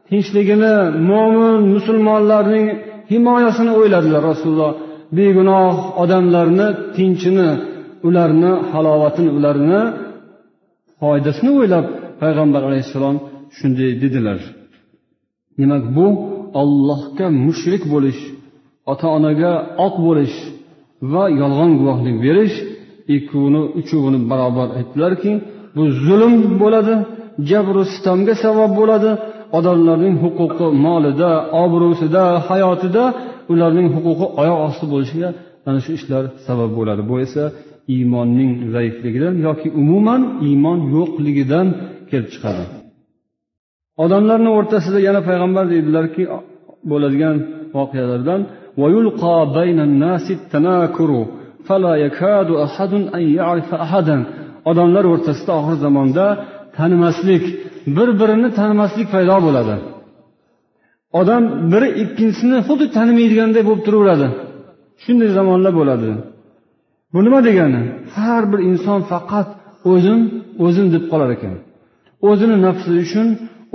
tinchligini 0.08 0.74
mo'min 1.10 1.56
musulmonlarning 1.74 2.66
himoyasini 3.12 3.72
o'yladilar 3.78 4.22
rasululloh. 4.30 4.72
Begunoh 5.18 5.74
odamlarni 6.02 6.68
tinchini 6.96 7.48
ularni 8.08 8.52
halovatini 8.72 9.30
ularni 9.38 9.80
foydasini 11.00 11.50
o'ylab 11.58 11.86
payg'ambar 12.22 12.62
alayhissalom 12.68 13.16
shunday 13.56 13.90
dedilar. 14.02 14.40
Demak 15.58 15.84
bu 15.96 16.06
ollohga 16.60 17.26
mushrik 17.44 17.82
bo'lish 17.92 18.20
ota 18.92 19.06
onaga 19.16 19.52
oq 19.86 19.94
bo'lish 20.06 20.36
va 21.12 21.24
yolg'on 21.40 21.70
guvohlik 21.80 22.16
berish 22.26 22.54
ikkovini 23.14 23.62
uchovini 23.80 24.18
barobar 24.30 24.68
aytdilarki 24.78 25.32
bu 25.76 25.82
zulm 26.06 26.34
bo'ladi 26.62 26.94
jabru 27.50 27.82
sitomga 27.92 28.34
sabab 28.44 28.70
bo'ladi 28.80 29.10
odamlarning 29.56 30.16
huquqi 30.24 30.66
molida 30.86 31.30
obro'sida 31.64 32.24
hayotida 32.48 33.04
ularning 33.52 33.88
huquqi 33.96 34.26
oyoq 34.40 34.58
osti 34.68 34.84
bo'lishiga 34.92 35.28
mana 35.64 35.78
shu 35.84 35.90
ishlar 35.98 36.24
sabab 36.46 36.70
bo'ladi. 36.78 37.02
Bu 37.10 37.14
esa 37.26 37.44
iymonning 37.94 38.52
zaifligidan 38.74 39.34
yoki 39.46 39.68
umuman 39.80 40.22
iymon 40.48 40.78
yo'qligidan 40.96 41.66
kelib 42.10 42.28
chiqadi. 42.34 42.64
Odamlarni 44.04 44.50
o'rtasida 44.58 44.98
yana 45.08 45.20
payg'ambar 45.28 45.64
deydilarki 45.72 46.22
bo'ladigan 46.90 47.36
voqealardan 47.76 48.40
odamlar 54.70 55.04
o'rtasida 55.12 55.52
oxir 55.60 55.76
zamonda 55.84 56.24
tanimaslik 56.78 57.44
bir 57.96 58.08
birini 58.20 58.48
tanimaslik 58.58 59.06
paydo 59.14 59.36
bo'ladi. 59.46 59.74
Odam 61.20 61.42
biri 61.72 61.88
ikkinchisini 62.02 62.58
xuddi 62.68 62.86
tanimaydiganday 62.96 63.62
bo'lib 63.68 63.82
turaveradi. 63.86 64.26
Shunday 65.02 65.28
zamonlar 65.38 65.72
bo'ladi. 65.80 66.10
Bu 67.12 67.18
nima 67.26 67.40
degani? 67.48 67.82
Har 68.14 68.42
bir 68.52 68.60
inson 68.70 69.00
faqat 69.12 69.48
o'zim 69.92 70.20
o'zim 70.64 70.86
deb 70.94 71.04
qolar 71.10 71.30
ekan. 71.36 71.54
O'zini 72.28 72.56
nafsi 72.66 72.90
uchun 73.04 73.28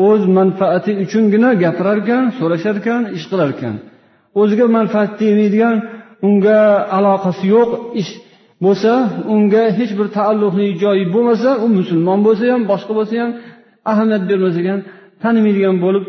o'z 0.08 0.22
manfaati 0.38 0.92
uchungina 1.04 1.50
gapirar 1.64 1.98
ekan 2.04 2.24
so'rashar 2.40 2.76
ekan 2.82 3.02
ish 3.18 3.26
qilar 3.32 3.50
ekan. 3.56 3.76
O'ziga 4.42 4.66
manfaat 4.78 5.12
tegmaydigan 5.20 5.76
unga 6.28 6.60
aloqasi 6.98 7.44
yo'q 7.56 7.70
ish 8.02 8.12
bo'lsa 8.66 8.92
unga 9.34 9.64
hech 9.78 9.92
bir 10.00 10.08
taalluqli 10.18 10.68
joyi 10.84 11.06
bo'lmasa 11.16 11.50
u 11.66 11.68
musulmon 11.80 12.20
bo'lsa 12.28 12.44
ham 12.54 12.64
boshqa 12.72 12.92
bo'lsa 13.00 13.14
ham 13.24 13.32
ahamiyat 13.92 14.24
bermas 14.30 14.56
ekan 14.62 14.80
tanimaydigan 15.24 15.76
bo'lib 15.86 16.06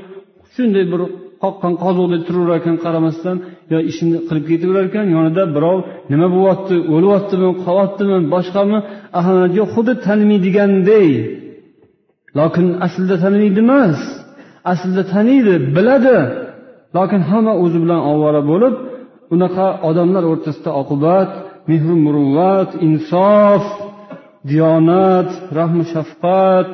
shunday 0.55 0.85
bir 0.93 1.01
qoqqan 1.43 1.73
qozuqdek 1.85 2.23
turaverar 2.29 2.57
ekan 2.63 2.77
qaramasdan 2.85 3.37
yo 3.73 3.79
ishini 3.91 4.19
qilib 4.29 4.45
ketaverar 4.51 4.85
ekan 4.91 5.07
yonida 5.17 5.45
birov 5.57 5.79
nima 6.13 6.27
bo'lyapti 6.37 6.75
o'lyaptimi 6.95 7.49
qolyaptimi 7.65 8.17
boshqami 8.35 8.79
ahamiyat 9.19 9.53
yo'q 9.59 9.69
xuddi 9.75 9.93
tanimaydiganday 10.07 11.09
lokin 12.39 12.67
aslida 12.87 13.17
tanimaydi 13.25 13.61
emas 13.67 14.01
aslida 14.71 15.03
taniydi 15.15 15.55
biladi. 15.77 16.19
Lokin 16.97 17.21
hamma 17.31 17.53
o'zi 17.65 17.79
bilan 17.85 18.01
ovora 18.13 18.43
bo'lib 18.51 18.75
unaqa 19.35 19.67
odamlar 19.89 20.25
o'rtasida 20.33 20.71
oqibat 20.83 21.31
mehru 21.71 21.95
muruvvat 22.07 22.71
insof 22.87 23.65
diyonat 24.51 25.31
rahmi 25.59 25.85
shafqat 25.95 26.69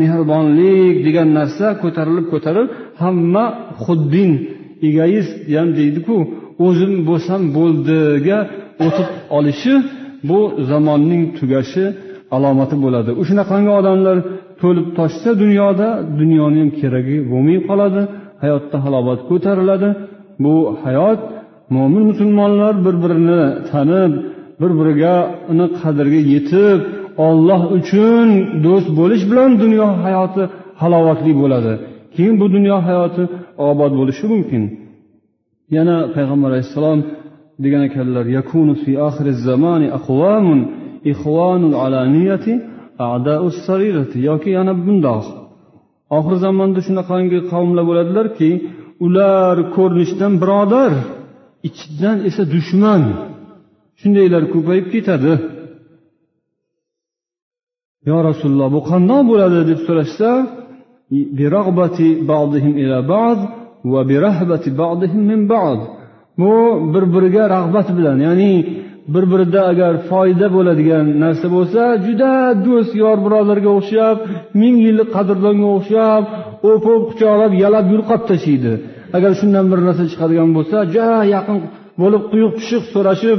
mehribonlik 0.00 0.96
degan 1.06 1.28
narsa 1.38 1.66
ko'tarilib 1.82 2.26
ko'tarilib 2.32 2.70
hamma 3.02 3.44
xuddin 3.84 4.30
egoist 4.88 5.34
ham 5.54 5.68
deydiku 5.78 6.16
o'zim 6.66 6.92
bo'lsam 7.08 7.42
bo'ldiga 7.56 8.38
o'tib 8.86 9.08
olishi 9.38 9.74
bu 10.28 10.40
zamonning 10.70 11.22
tugashi 11.38 11.84
alomati 12.36 12.76
bo'ladi. 12.84 13.10
O'shanaqangi 13.20 13.70
odamlar 13.80 14.16
to'lib 14.60 14.88
toshsa 14.98 15.30
dunyoda 15.42 15.88
dunyoni 16.20 16.58
ham 16.62 16.70
keragi 16.80 17.16
bo'lmay 17.32 17.58
qoladi 17.68 18.02
hayotda 18.42 18.76
halovat 18.84 19.20
ko'tariladi. 19.30 19.88
Bu 20.44 20.54
hayot 20.84 21.20
mo'min 21.74 22.02
musulmonlar 22.10 22.74
bir 22.84 22.94
birini 23.02 23.42
tanib 23.70 24.12
bir 24.60 24.70
biriga 24.78 25.14
uni 25.52 25.66
qadriga 25.80 26.20
yetib 26.34 26.80
olloh 27.26 27.62
uchun 27.78 28.28
do'st 28.66 28.88
bo'lish 28.98 29.24
bilan 29.30 29.50
dunyo 29.62 29.88
hayoti 30.04 30.42
halovatli 30.82 31.32
bo'ladi. 31.42 31.72
Keyin 32.14 32.34
bu 32.40 32.46
dunyo 32.56 32.76
hayoti 32.88 33.22
obod 33.68 33.92
bo'lishi 34.00 34.24
mumkin. 34.32 34.62
Yana 35.76 35.96
payg'ambar 36.14 36.48
alayhissalom 36.52 37.00
degan 37.64 37.82
ekanlar 37.88 38.24
yakunu 38.38 38.74
fi 38.82 38.92
oxiri 39.08 39.32
zamani 39.48 39.88
aqvamun 39.98 40.60
ixvanul 41.12 41.76
alaniyati 41.84 42.52
a'daus 43.10 43.56
sarirati 43.66 44.18
yoki 44.28 44.50
yana 44.58 44.72
bundoq. 44.84 45.24
Oxir 46.16 46.36
zamonda 46.44 46.80
shunaqangi 46.86 47.38
qavmlar 47.52 47.84
bo'ladilarki 47.90 48.50
ular 49.06 49.56
ko'rinishdan 49.76 50.32
birodar 50.42 50.92
ichidan 51.68 52.16
esa 52.28 52.42
dushman. 52.54 53.02
Shundaylar 54.00 54.44
ko'payib 54.54 54.86
ketadi. 54.94 55.32
Yo 58.08 58.16
rasululloh 58.28 58.68
bu 58.76 58.80
qandoq 58.90 59.22
bo'ladi 59.30 59.60
deb 59.70 59.80
so'rashsa 59.86 60.30
bu 66.38 66.54
bir 66.94 67.04
biriga 67.14 67.44
rag'bat 67.56 67.88
bilan 67.98 68.18
ya'ni 68.26 68.54
bir 69.14 69.24
birida 69.32 69.60
agar 69.72 69.94
foyda 70.10 70.46
bo'ladigan 70.56 71.06
narsa 71.24 71.46
bo'lsa 71.56 71.82
juda 72.06 72.32
do'st 72.66 72.92
yor 73.02 73.16
birodarga 73.26 73.70
o'xshab 73.78 74.16
ming 74.60 74.76
yillik 74.86 75.08
qadrdonga 75.16 75.68
o'xshab 75.76 76.22
o'pib 76.70 77.00
quchoqlab 77.10 77.52
yalab 77.64 77.86
yulqab 77.94 78.22
tashlaydi 78.30 78.72
agar 79.16 79.32
shundan 79.40 79.66
bir 79.72 79.78
narsa 79.86 80.04
chiqadigan 80.12 80.50
bo'lsa 80.56 80.76
juda 80.94 81.18
yaqin 81.34 81.58
bo'lib 82.02 82.22
quyuq 82.30 82.52
pishiq 82.58 82.84
so'rashib 82.94 83.38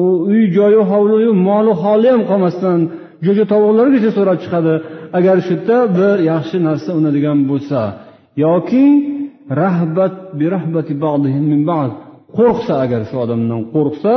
u 0.00 0.02
uy 0.30 0.42
joyi 0.56 0.80
hovliyu 0.90 1.32
moli 1.48 1.72
holi 1.82 2.08
ham 2.14 2.22
qolmasdan 2.30 2.78
jo'ja 3.24 3.44
tovuqlargacha 3.52 4.10
so'rab 4.18 4.38
chiqadi. 4.44 4.74
Agar 5.18 5.36
shu 5.46 5.52
yerda 5.54 5.78
bir 5.98 6.16
yaxshi 6.32 6.56
narsa 6.68 6.90
unadigan 6.98 7.38
bo'lsa 7.50 7.80
yoki 8.44 8.86
rahbat 9.60 10.14
qo'rqsa 12.38 12.72
agar 12.84 13.00
shu 13.08 13.16
odamdan 13.24 13.60
qo'rqsa 13.74 14.14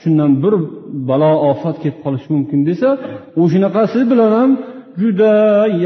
shundan 0.00 0.30
bir 0.42 0.54
balo 1.08 1.32
ofat 1.50 1.76
kelib 1.82 1.98
qolishi 2.04 2.28
mumkin 2.36 2.60
desa 2.68 2.88
u 3.40 3.42
shunaqasi 3.52 4.00
bilan 4.10 4.30
ham 4.38 4.50
juda 5.00 5.32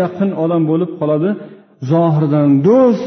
yaqin 0.00 0.30
odam 0.44 0.62
bo'lib 0.70 0.90
qoladi. 1.00 1.30
Zohirdan 1.90 2.50
do'st 2.68 3.06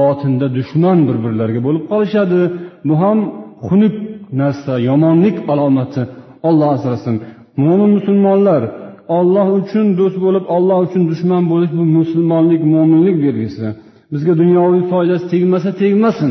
botinda 0.00 0.46
dushman 0.58 0.98
bir 1.08 1.16
birlariga 1.24 1.60
bo'lib 1.66 1.84
qolishadi. 1.92 2.40
Bu 2.88 2.94
ham 3.02 3.18
xunuk 3.66 3.94
narsa 4.40 4.72
yomonlik 4.88 5.36
alomati 5.52 6.02
olloh 6.48 6.68
asrasin. 6.76 7.16
Mo'min 7.62 7.90
musulmonlar 7.96 8.62
olloh 9.18 9.48
uchun 9.60 9.86
do'st 9.98 10.16
bo'lib 10.24 10.44
olloh 10.56 10.78
uchun 10.86 11.02
dushman 11.10 11.42
bo'lish 11.52 11.72
bu 11.78 11.84
musulmonlik 11.98 12.62
mo'minlik 12.74 13.16
belgisi. 13.24 13.66
Bizga 14.12 14.32
dunyoviy 14.42 14.82
foydasi 14.92 15.24
tegmasa 15.32 15.70
tegmasin. 15.82 16.30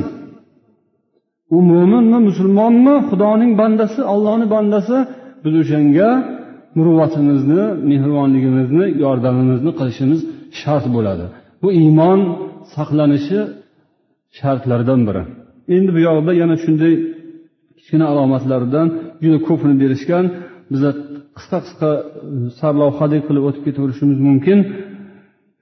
U 1.56 1.58
mo'minmi 1.72 2.20
musulmonmi? 2.30 2.96
Xudoning 3.10 3.52
bandasi 3.62 4.02
ollohni 4.14 4.46
bandasi. 4.56 4.98
Biz 5.44 5.54
o'shanga 5.62 6.10
muruvvatimizni 6.78 7.64
mehribonligimizni 7.90 8.86
yordamimizni 9.04 9.72
qilishimiz 9.80 10.20
shart 10.60 10.86
bo'ladi. 10.96 11.26
Bu 11.62 11.68
iymon 11.82 12.20
saqlanishi 12.76 13.40
shartlaridan 14.40 15.02
biri. 15.08 15.24
Endi 15.76 15.90
bu 15.96 16.00
yoqda 16.08 16.32
yana 16.42 16.56
shunday 16.64 16.94
kichkina 17.84 18.06
alomatlaridan 18.12 18.88
juda 19.24 19.40
ko'pini 19.48 19.76
berishgan. 19.82 20.26
Bizlar 20.72 20.94
qisqa 21.38 21.58
qisqa 21.66 21.90
e, 22.00 22.04
sarlavhadek 22.60 23.22
qilib 23.28 23.44
o'tib 23.50 23.64
ketaverishimiz 23.68 24.20
mumkin. 24.28 24.60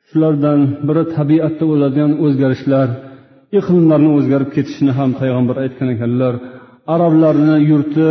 Shulardan 0.10 0.60
biri 0.88 1.04
tabiatda 1.18 1.64
bo'ladigan 1.72 2.12
o'zgarishlar. 2.26 2.88
Iqlimlarni 3.60 4.12
o'zgarib 4.18 4.50
ketishini 4.56 4.94
ham 5.00 5.10
payg'ambar 5.20 5.56
aytgan 5.64 5.90
ekanlar. 5.96 6.34
Arablarni 6.96 7.58
yurti 7.72 8.10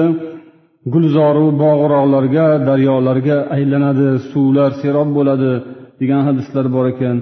gulzoru 0.95 1.47
bog'roqlarga 1.63 2.47
daryolarga 2.69 3.37
aylanadi. 3.57 4.09
Suvlar 4.31 4.71
serob 4.83 5.09
bo'ladi 5.19 5.53
degan 6.01 6.23
hadislar 6.29 6.67
bor 6.77 6.87
ekan. 6.93 7.17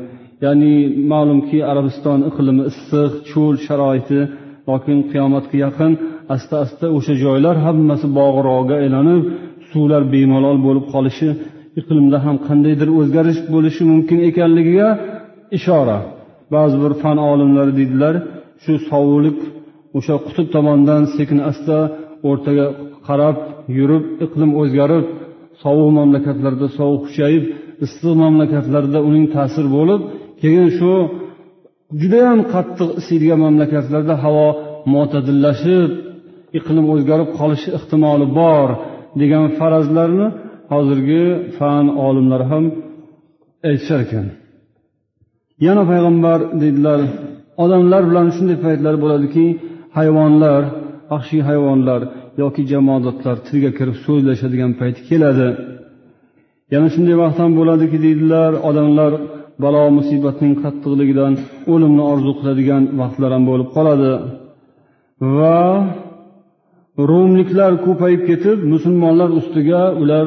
Ya'ni 0.44 0.74
ma'lumki 1.12 1.58
arabiston 1.70 2.20
iqlimi 2.30 2.62
issiq 2.70 3.12
cho'l 3.30 3.54
sharoiti 3.66 4.20
lokin 4.70 4.98
qiyomatga 5.10 5.56
yaqin 5.66 5.92
asta 6.34 6.54
asta 6.64 6.86
o'sha 6.96 7.14
joylar 7.24 7.56
hammasi 7.66 8.06
bog'roqga 8.18 8.74
aylanib 8.82 9.22
suvlar 9.70 10.02
bemalol 10.14 10.58
bo'lib 10.66 10.86
qolishi 10.94 11.28
iqlimda 11.80 12.18
ham 12.24 12.36
qandaydir 12.46 12.88
o'zgarish 12.98 13.40
bo'lishi 13.54 13.82
mumkin 13.92 14.18
ekanligiga 14.28 14.88
ishora. 15.58 15.98
Ba'zi 16.54 16.76
bir 16.82 16.92
fan 17.02 17.18
olimlari 17.30 17.72
deydilar 17.80 18.14
shu 18.64 18.72
sovuqlik 18.90 19.38
o'sha 19.98 20.14
qutb 20.26 20.46
tomondan 20.54 21.02
sekin 21.16 21.38
asta 21.50 21.76
o'rtaga 22.28 22.66
qarab 23.08 23.36
yurib 23.78 24.04
iqlim 24.24 24.50
o'zgarib 24.60 25.06
sovuq 25.62 25.90
mamlakatlarda 25.98 26.66
sovuq 26.78 27.00
kuchayib 27.06 27.44
issiq 27.84 28.14
mamlakatlarda 28.22 28.98
uning 29.08 29.26
ta'siri 29.36 29.68
bo'lib 29.76 30.00
keyin 30.42 30.68
shu 30.78 30.92
judayam 32.00 32.40
qattiq 32.54 32.90
isiydigan 33.00 33.40
mamlakatlarda 33.46 34.14
havo 34.24 34.48
mo'tadillashib 34.94 35.90
iqlim 36.58 36.86
o'zgarib 36.94 37.28
qolishi 37.38 37.68
ehtimoli 37.78 38.26
bor 38.40 38.68
degan 39.20 39.44
farazlarni 39.58 40.26
hozirgi 40.72 41.24
fan 41.58 41.84
olimlari 42.06 42.46
ham 42.52 42.64
aytishar 43.68 44.00
ekan. 44.06 44.26
Yana 45.66 45.82
payg'ambar 45.90 46.38
deydilar 46.62 47.00
odamlar 47.64 48.02
bilan 48.10 48.26
shunday 48.36 48.58
paytlar 48.64 48.94
bo'ladiki 49.04 49.46
hayvonlar 49.98 50.62
vahshiy 51.10 51.42
hayvonlar 51.48 52.00
yoki 52.42 52.62
jamoadotlar 52.72 53.36
tilga 53.46 53.70
kirib 53.78 53.96
so'zlashadigan 54.06 54.72
payt 54.80 54.96
keladi. 55.08 55.48
Yana 56.74 56.88
shunday 56.94 57.16
vaqt 57.22 57.38
ham 57.42 57.52
bo'ladiki 57.60 57.98
deydilar 58.06 58.50
odamlar 58.68 59.12
balo 59.62 59.84
musibatning 59.98 60.54
qattiqligidan 60.62 61.32
o'limni 61.72 62.02
orzu 62.12 62.32
qiladigan 62.38 62.82
vaqtlar 63.00 63.30
ham 63.36 63.44
bo'lib 63.50 63.68
qoladi. 63.76 64.12
Va 65.36 65.58
rumliklar 67.10 67.72
ko'payib 67.86 68.22
ketib 68.30 68.58
musulmonlar 68.72 69.28
ustiga 69.40 69.82
ular 70.02 70.26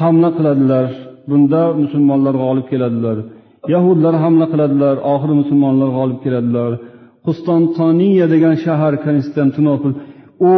hamla 0.00 0.30
qiladilar. 0.36 0.86
Bunda 1.30 1.62
musulmonlar 1.82 2.34
g'olib 2.42 2.66
keladilar. 2.72 3.16
Yahudlar 3.74 4.14
hamla 4.24 4.46
qiladilar 4.52 4.94
oxiri 5.12 5.34
musulmonlar 5.42 5.88
g'olib 5.96 6.18
keladilar. 6.24 6.72
Qustantoniya 7.26 8.26
degan 8.34 8.54
shahar 8.64 8.94
konstantinopol 9.06 9.92
u 10.50 10.52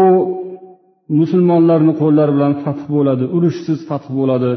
musulmonlarni 1.20 1.92
qo'llari 2.02 2.32
bilan 2.36 2.52
fath 2.64 2.82
bo'ladi 2.94 3.24
urushsiz 3.36 3.78
fath 3.90 4.08
bo'ladi 4.18 4.50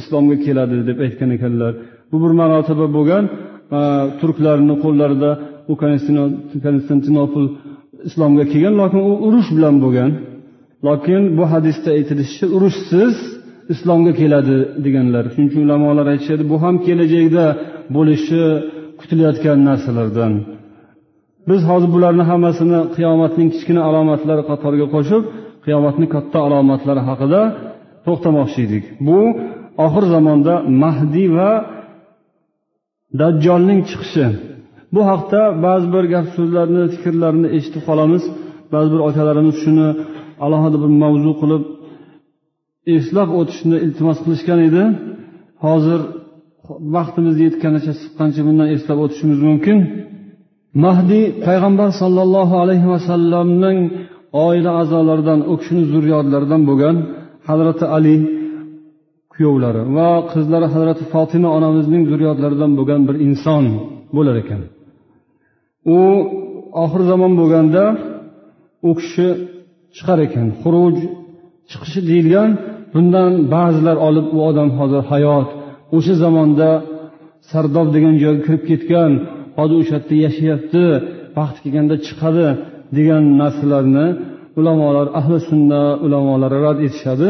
islomga 0.00 0.36
keladi 0.46 0.76
deb 0.88 0.98
aytgan 1.06 1.30
ekanlar. 1.36 1.72
Bu 2.10 2.16
bir 2.22 2.32
marotaba 2.40 2.86
bo'lgan 2.96 3.24
e, 3.78 3.80
turklarni 4.20 4.74
qo'llarida 4.84 5.30
u 5.70 5.74
konstantinopol 6.64 7.46
islomga 8.08 8.44
kelgan 8.52 8.74
lokin 8.80 9.00
u 9.10 9.12
urush 9.26 9.50
bilan 9.56 9.76
bo'lgan. 9.84 10.10
Lokin 10.84 11.22
bu 11.38 11.44
hadisda 11.52 11.88
aytilishicha 11.98 12.46
urushsiz 12.56 13.14
islomga 13.72 14.12
keladi 14.20 14.56
deganlar. 14.84 15.24
Shuning 15.32 15.48
uchun 15.50 15.62
ulamolar 15.66 16.06
aytishadi 16.12 16.44
bu 16.52 16.56
ham 16.64 16.74
kelajakda 16.86 17.46
bo'lishi 17.96 18.42
kutilayotgan 19.00 19.58
narsalardan. 19.68 20.32
Biz 21.48 21.60
hozir 21.70 21.90
bularni 21.94 22.24
hammasini 22.30 22.78
qiyomatning 22.96 23.48
kichkina 23.54 23.82
alomatlari 23.88 24.42
qatoriga 24.50 24.86
qo'shib 24.94 25.22
qiyomatni 25.64 26.06
katta 26.14 26.38
alomatlari 26.46 27.02
haqida 27.08 27.40
to'xtamoqchi 28.06 28.58
edik. 28.66 28.84
Bu 29.06 29.18
oxir 29.86 30.04
zamonda 30.14 30.54
mahdiy 30.82 31.28
va 31.38 31.50
dajjolning 33.20 33.80
chiqishi. 33.90 34.26
Bu 34.94 35.00
haqda 35.10 35.40
ba'zi 35.66 35.86
bir 35.94 36.04
gap 36.14 36.26
so'zlarni 36.36 36.82
fikrlarni 36.94 37.48
eshitib 37.56 37.82
qolamiz. 37.88 38.22
Ba'zi 38.74 38.88
bir 38.94 39.00
akalarimiz 39.08 39.56
shuni 39.64 39.88
alohida 40.44 40.78
bir 40.82 40.92
mavzu 41.02 41.32
qilib 41.40 41.62
eslab 42.96 43.28
o'tishni 43.40 43.76
iltimos 43.84 44.18
qilishgan 44.24 44.60
edi. 44.68 44.82
Hozir 45.64 46.00
vaqtimiz 46.96 47.36
yetganicha 47.46 47.92
siqqancha 48.02 48.40
bundan 48.48 48.68
eslab 48.76 48.98
o'tishimiz 49.04 49.38
mumkin. 49.48 49.78
Mahdiy 50.84 51.24
payg'ambar 51.46 51.88
sollallohu 52.00 52.54
alayhi 52.62 52.86
vasallamning 52.94 53.78
oila 54.46 54.70
a'zolaridan 54.80 55.40
u 55.52 55.54
kishini 55.60 55.84
zurriyotlaridan 55.92 56.62
bo'lgan 56.68 56.96
hazrati 57.48 57.84
ali 57.96 58.16
kuyovlari 59.32 59.82
va 59.96 60.10
qizlari 60.32 60.66
hazrati 60.74 61.02
fotima 61.12 61.48
onamizning 61.58 62.02
zurriyotlaridan 62.10 62.70
bo'lgan 62.78 63.00
bir 63.08 63.16
inson 63.26 63.64
bo'lar 64.16 64.36
ekan. 64.42 64.60
U 65.96 65.98
oxir 66.84 67.02
zamon 67.10 67.32
bo'lganda 67.40 67.82
u 68.88 68.90
kishi 69.00 69.28
chiqar 69.96 70.18
ekan. 70.26 70.46
Xuruj 70.62 70.96
chiqishi 71.70 72.00
deyilgan. 72.10 72.50
Bundan 72.92 73.32
ba'zilar 73.54 73.96
olib 74.08 74.26
u 74.36 74.38
odam 74.48 74.68
hozir 74.78 75.02
hayot 75.10 75.48
o'sha 75.96 76.14
zamonda 76.22 76.70
sardob 77.50 77.88
degan 77.96 78.14
joyga 78.22 78.40
kirib 78.46 78.62
ketgan. 78.70 79.10
Hozir 79.58 79.76
o'sha 79.82 79.96
yerda 79.98 80.14
yashayapti 80.26 80.84
vaqti 81.38 81.58
kelganda 81.64 81.96
chiqadi 82.06 82.46
degan 82.96 83.22
narsalarni 83.40 84.06
ulamolar 84.58 85.06
ahli 85.20 85.38
sunna 85.48 85.82
ulamolari 86.04 86.58
rad 86.66 86.78
etishadi. 86.86 87.28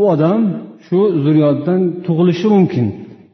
U 0.00 0.02
odam 0.14 0.40
shu 0.86 0.98
zurriyotdan 1.22 1.80
tug'ilishi 2.06 2.46
mumkin. 2.54 2.86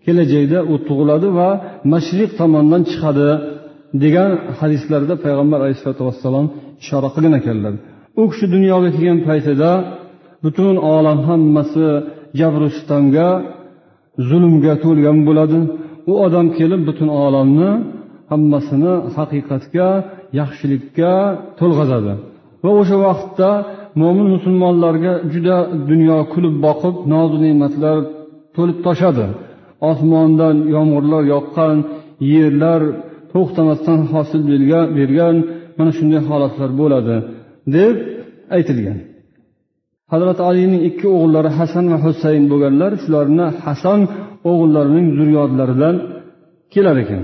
Kelajakda 0.05 0.59
u 0.73 0.75
tug'iladi 0.89 1.29
va 1.39 1.49
mashriq 1.93 2.31
tomondan 2.41 2.83
chiqadi 2.91 3.29
degan 4.05 4.31
hadislarda 4.59 5.15
payg'ambar 5.25 5.59
alayhisalotu 5.65 6.03
vassalom 6.09 6.47
ishora 6.83 7.09
qilgan 7.15 7.35
ekanlar. 7.41 7.75
U 8.21 8.23
kishi 8.31 8.47
dunyoga 8.55 8.89
kelgan 8.97 9.21
paytida 9.29 9.71
butun 10.45 10.75
olam 10.95 11.19
hammasi 11.29 11.87
jabru 12.39 12.69
sitamga 12.77 13.29
zulmga 14.29 14.75
to'lgan 14.85 15.19
bo'ladi. 15.29 15.59
U 16.11 16.13
odam 16.27 16.47
kelib 16.59 16.81
butun 16.89 17.09
olamni 17.25 17.71
hammasini 18.31 18.95
haqiqatga 19.17 19.89
yaxshilikka 20.41 21.13
to'lg'azadi. 21.59 22.13
Va 22.63 22.71
o'sha 22.81 22.97
vaqtda 23.07 23.51
mo'min 24.01 24.27
musulmonlarga 24.35 25.13
juda 25.33 25.57
dunyo 25.91 26.19
kulib 26.33 26.55
boqib 26.67 26.95
nozu 27.13 27.37
ne'matlar 27.45 27.97
to'lib 28.57 28.79
toshadi. 28.87 29.27
Osmondan 29.91 30.57
yomg'irlar 30.75 31.23
yoqqan 31.35 31.77
yerlar 32.33 32.83
to'xtamasdan 33.33 34.01
hosil 34.13 34.41
bergan 34.99 35.37
mana 35.79 35.91
shunday 35.99 36.21
holatlar 36.29 36.71
bo'ladi. 36.81 37.17
Deb 37.75 37.97
aytilgan. 38.57 38.99
Hazrati 40.13 40.43
alining 40.49 40.83
ikki 40.89 41.07
o'g'illari 41.15 41.51
hasan 41.59 41.85
va 41.93 41.99
husayn 42.07 42.45
bo'lganlar 42.51 42.93
shularni 43.03 43.47
hasan 43.65 44.01
o'g'illarining 44.51 45.07
zurriyotlaridan 45.17 45.95
kelar 46.73 46.97
ekan. 47.05 47.23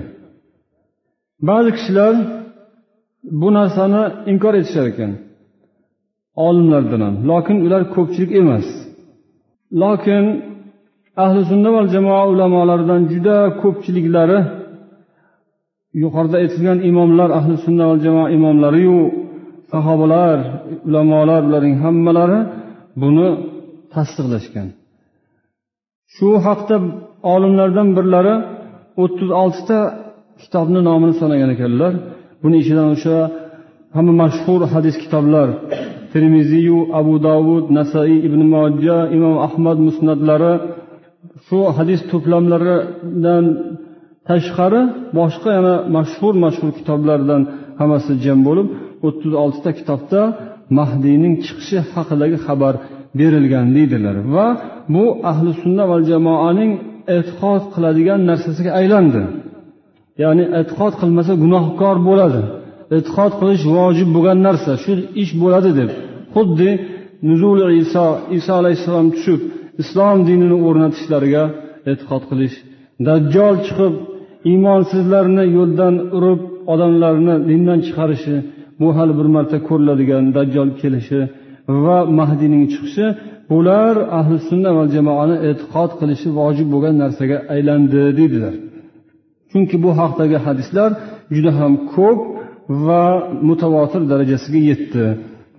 Ba'zi 1.48 1.70
kishilar 1.76 2.14
bu 3.40 3.48
narsani 3.58 4.02
inkor 4.32 4.54
etishar 4.60 4.86
ekan. 4.92 5.12
Olimlardan 6.46 7.00
ham 7.06 7.14
lokin 7.30 7.56
ular 7.66 7.82
ko'pchilik 7.94 8.30
emas. 8.40 8.66
Lokin 9.82 10.24
ahli 11.24 11.40
sunna 11.50 11.70
va 11.76 11.82
jamoa 11.94 12.22
ulamolaridan 12.32 13.02
juda 13.12 13.36
ko'pchiliklari 13.62 14.40
yuqorida 16.02 16.36
aytilgan 16.42 16.78
imomlar 16.90 17.28
ahli 17.38 17.54
sunna 17.64 17.84
va 17.90 17.96
jamoa 18.04 18.26
imomlariyu 18.36 18.98
sahobalar 19.74 20.38
ulamolar 20.88 21.40
bularning 21.46 21.76
hammalari 21.84 22.40
buni 23.02 23.28
tasdiqlashgan. 23.94 24.68
Shu 26.14 26.28
haqda 26.46 26.76
olimlardan 27.34 27.88
birlari 27.96 28.34
o'ttiz 29.02 29.30
oltita 29.42 29.78
kitobni 30.42 30.80
nomini 30.88 31.14
sanagan 31.20 31.50
ekanlar. 31.56 31.92
Buni 32.42 32.56
ichidan 32.62 32.88
o'sha 32.94 33.16
hamma 33.96 34.14
mashhur 34.22 34.60
hadis 34.74 34.96
kitoblar 35.02 35.48
termiziyu 36.12 36.78
abu 37.00 37.14
davud 37.28 37.64
nasaiy 37.78 38.16
ibn 38.28 38.40
mojja 38.54 38.98
imom 39.16 39.36
ahmad 39.46 39.78
musnadlari 39.86 40.54
shu 41.46 41.58
hadis 41.76 42.00
to'plamlaridan 42.10 43.44
tashqari 44.28 44.82
boshqa 45.18 45.48
yana 45.56 45.74
mashhur 45.96 46.34
mashhur 46.44 46.70
kitoblardan 46.78 47.42
hammasi 47.80 48.12
jam 48.24 48.38
bo'lib 48.48 48.68
o'ttiz 49.06 49.32
oltita 49.42 49.70
kitobda 49.78 50.20
mahdiyning 50.78 51.34
chiqishi 51.44 51.78
haqidagi 51.94 52.38
xabar 52.46 52.74
berilgan 53.18 53.66
deydilar. 53.76 54.16
Va 54.34 54.46
bu 54.94 55.04
ahli 55.30 55.50
sunna 55.62 55.84
va 55.90 55.96
jamoaning 56.10 56.72
e'tiqod 57.16 57.62
qiladigan 57.74 58.20
narsasiga 58.30 58.70
aylandi. 58.80 59.22
Ya'ni 60.22 60.44
e'tiqod 60.60 60.94
qilmasa 61.00 61.32
gunohkor 61.44 61.96
bo'ladi. 62.08 62.42
E'tiqod 62.96 63.32
qilish 63.40 63.64
vojib 63.76 64.08
bo'lgan 64.16 64.38
narsa 64.46 64.72
shu 64.84 64.92
ish 65.22 65.32
bo'ladi 65.42 65.70
deb. 65.80 65.90
Xuddi 66.34 66.70
nuzul 67.28 67.58
iso 67.82 68.06
iso 68.38 68.52
alayhissalom 68.60 69.08
tushib 69.14 69.40
islom 69.82 70.18
dinini 70.28 70.56
o'rnatishlariga 70.68 71.44
e'tiqod 71.90 72.22
qilish 72.30 72.56
dajjol 73.06 73.56
chiqib 73.66 73.94
iymonsizlarni 74.50 75.44
yo'ldan 75.56 75.94
urib 76.16 76.40
odamlarni 76.72 77.34
dindan 77.50 77.78
chiqarishi 77.86 78.36
bu 78.80 78.88
hali 78.96 79.12
bir 79.18 79.28
marta 79.36 79.56
ko'riladigan 79.68 80.24
dajjol 80.36 80.70
kelishi 80.80 81.20
va 81.84 81.98
mahdiyning 82.18 82.64
chiqishi 82.72 83.06
bular 83.50 83.94
ahli 84.18 84.36
sunna 84.48 84.70
va 84.78 84.84
jamoani 84.96 85.36
e'tiqod 85.48 85.90
qilishi 86.00 86.28
vojib 86.38 86.68
bo'lgan 86.74 86.94
narsaga 87.02 87.38
aylandi 87.54 88.02
deydilar. 88.18 88.54
Chunki 89.50 89.76
bu 89.84 89.90
haqdagi 90.00 90.38
hadislar 90.46 90.90
juda 91.34 91.52
ham 91.58 91.72
ko'p 91.94 92.20
va 92.86 93.04
mutavotir 93.48 94.02
darajasiga 94.12 94.60
yetdi 94.70 95.04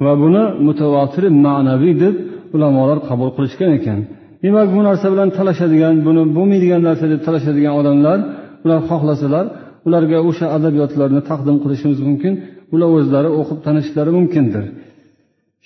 va 0.03 0.13
buni 0.23 0.43
mutavotir 0.67 1.23
ma'naviy 1.45 1.95
deb 2.03 2.15
ulamolar 2.55 2.97
qabul 3.09 3.29
qilishgan 3.37 3.71
ekan. 3.79 3.99
Demak 4.43 4.67
bu 4.75 4.81
narsa 4.87 5.07
bilan 5.13 5.29
talashadigan 5.37 5.95
buni 6.07 6.21
bo'lmaydigan 6.37 6.81
narsa 6.87 7.05
deb 7.13 7.21
talashadigan 7.27 7.73
odamlar 7.79 8.17
ular 8.65 8.79
xohlasalar 8.89 9.45
ularga 9.87 10.17
o'sha 10.29 10.45
adabiyotlarni 10.57 11.21
taqdim 11.29 11.57
qilishimiz 11.63 11.99
mumkin. 12.07 12.33
Ular 12.73 12.89
o'zlari 12.97 13.29
o'qib 13.39 13.59
tanishishlari 13.65 14.11
mumkindir. 14.19 14.65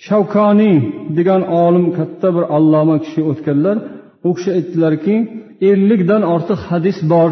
Shavkoniy 0.06 0.76
degan 1.18 1.42
olim 1.64 1.86
katta 1.98 2.28
bir 2.36 2.44
alloma 2.56 2.96
kishi 3.04 3.20
o'tganlar 3.30 3.76
u 4.28 4.30
kishi 4.36 4.50
aytdilarki 4.58 5.14
ellikdan 5.70 6.22
ortiq 6.34 6.60
hadis 6.70 6.98
bor 7.12 7.30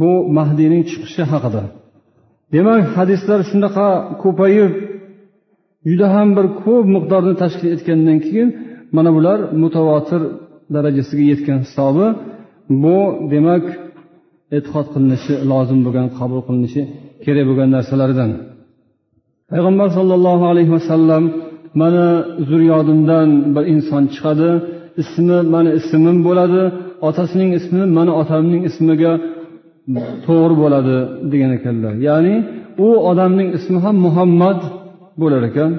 bu 0.00 0.10
mahdiyning 0.38 0.82
chiqishi 0.90 1.22
haqida. 1.32 1.62
Demak 2.54 2.82
hadislar 2.96 3.40
shunaqa 3.50 3.88
ko'payib 4.22 4.72
juda 5.88 6.06
ham 6.14 6.28
bir 6.36 6.46
ko'p 6.62 6.84
miqdorni 6.94 7.34
tashkil 7.42 7.68
etgandan 7.76 8.18
keyin 8.26 8.48
mana 8.96 9.10
bular 9.16 9.38
mutavotir 9.62 10.22
darajasiga 10.74 11.24
yetgan 11.32 11.58
hisobi 11.64 12.06
bu 12.82 12.96
demak 13.32 13.64
e'tiqod 14.56 14.86
qilinishi 14.94 15.34
lozim 15.50 15.78
bo'lgan 15.86 16.08
qabul 16.18 16.40
qilinishi 16.46 16.82
kerak 17.24 17.44
bo'lgan 17.48 17.68
narsalardan. 17.76 18.30
Payg'ambar 19.50 19.88
sollallohu 19.98 20.44
alayhi 20.52 20.72
vasallam 20.76 21.24
mani 21.80 22.08
zurriyodimdan 22.48 23.28
bir 23.54 23.64
inson 23.74 24.04
chiqadi. 24.14 24.50
Ismi 25.02 25.38
mani 25.54 25.70
ismim 25.80 26.18
bo'ladi. 26.26 26.62
Otasining 27.08 27.50
ismi 27.58 27.82
mani 27.96 28.12
otamning 28.20 28.62
ismiga 28.70 29.12
to'g'ri 30.26 30.54
bo'ladi 30.62 30.96
degan 31.32 31.50
ekanlar. 31.58 31.92
Ya'ni 32.08 32.34
u 32.86 32.88
odamning 33.10 33.48
ismi 33.58 33.78
ham 33.84 33.96
muhammad 34.06 34.60
bo'lar 35.20 35.42
ekan. 35.50 35.70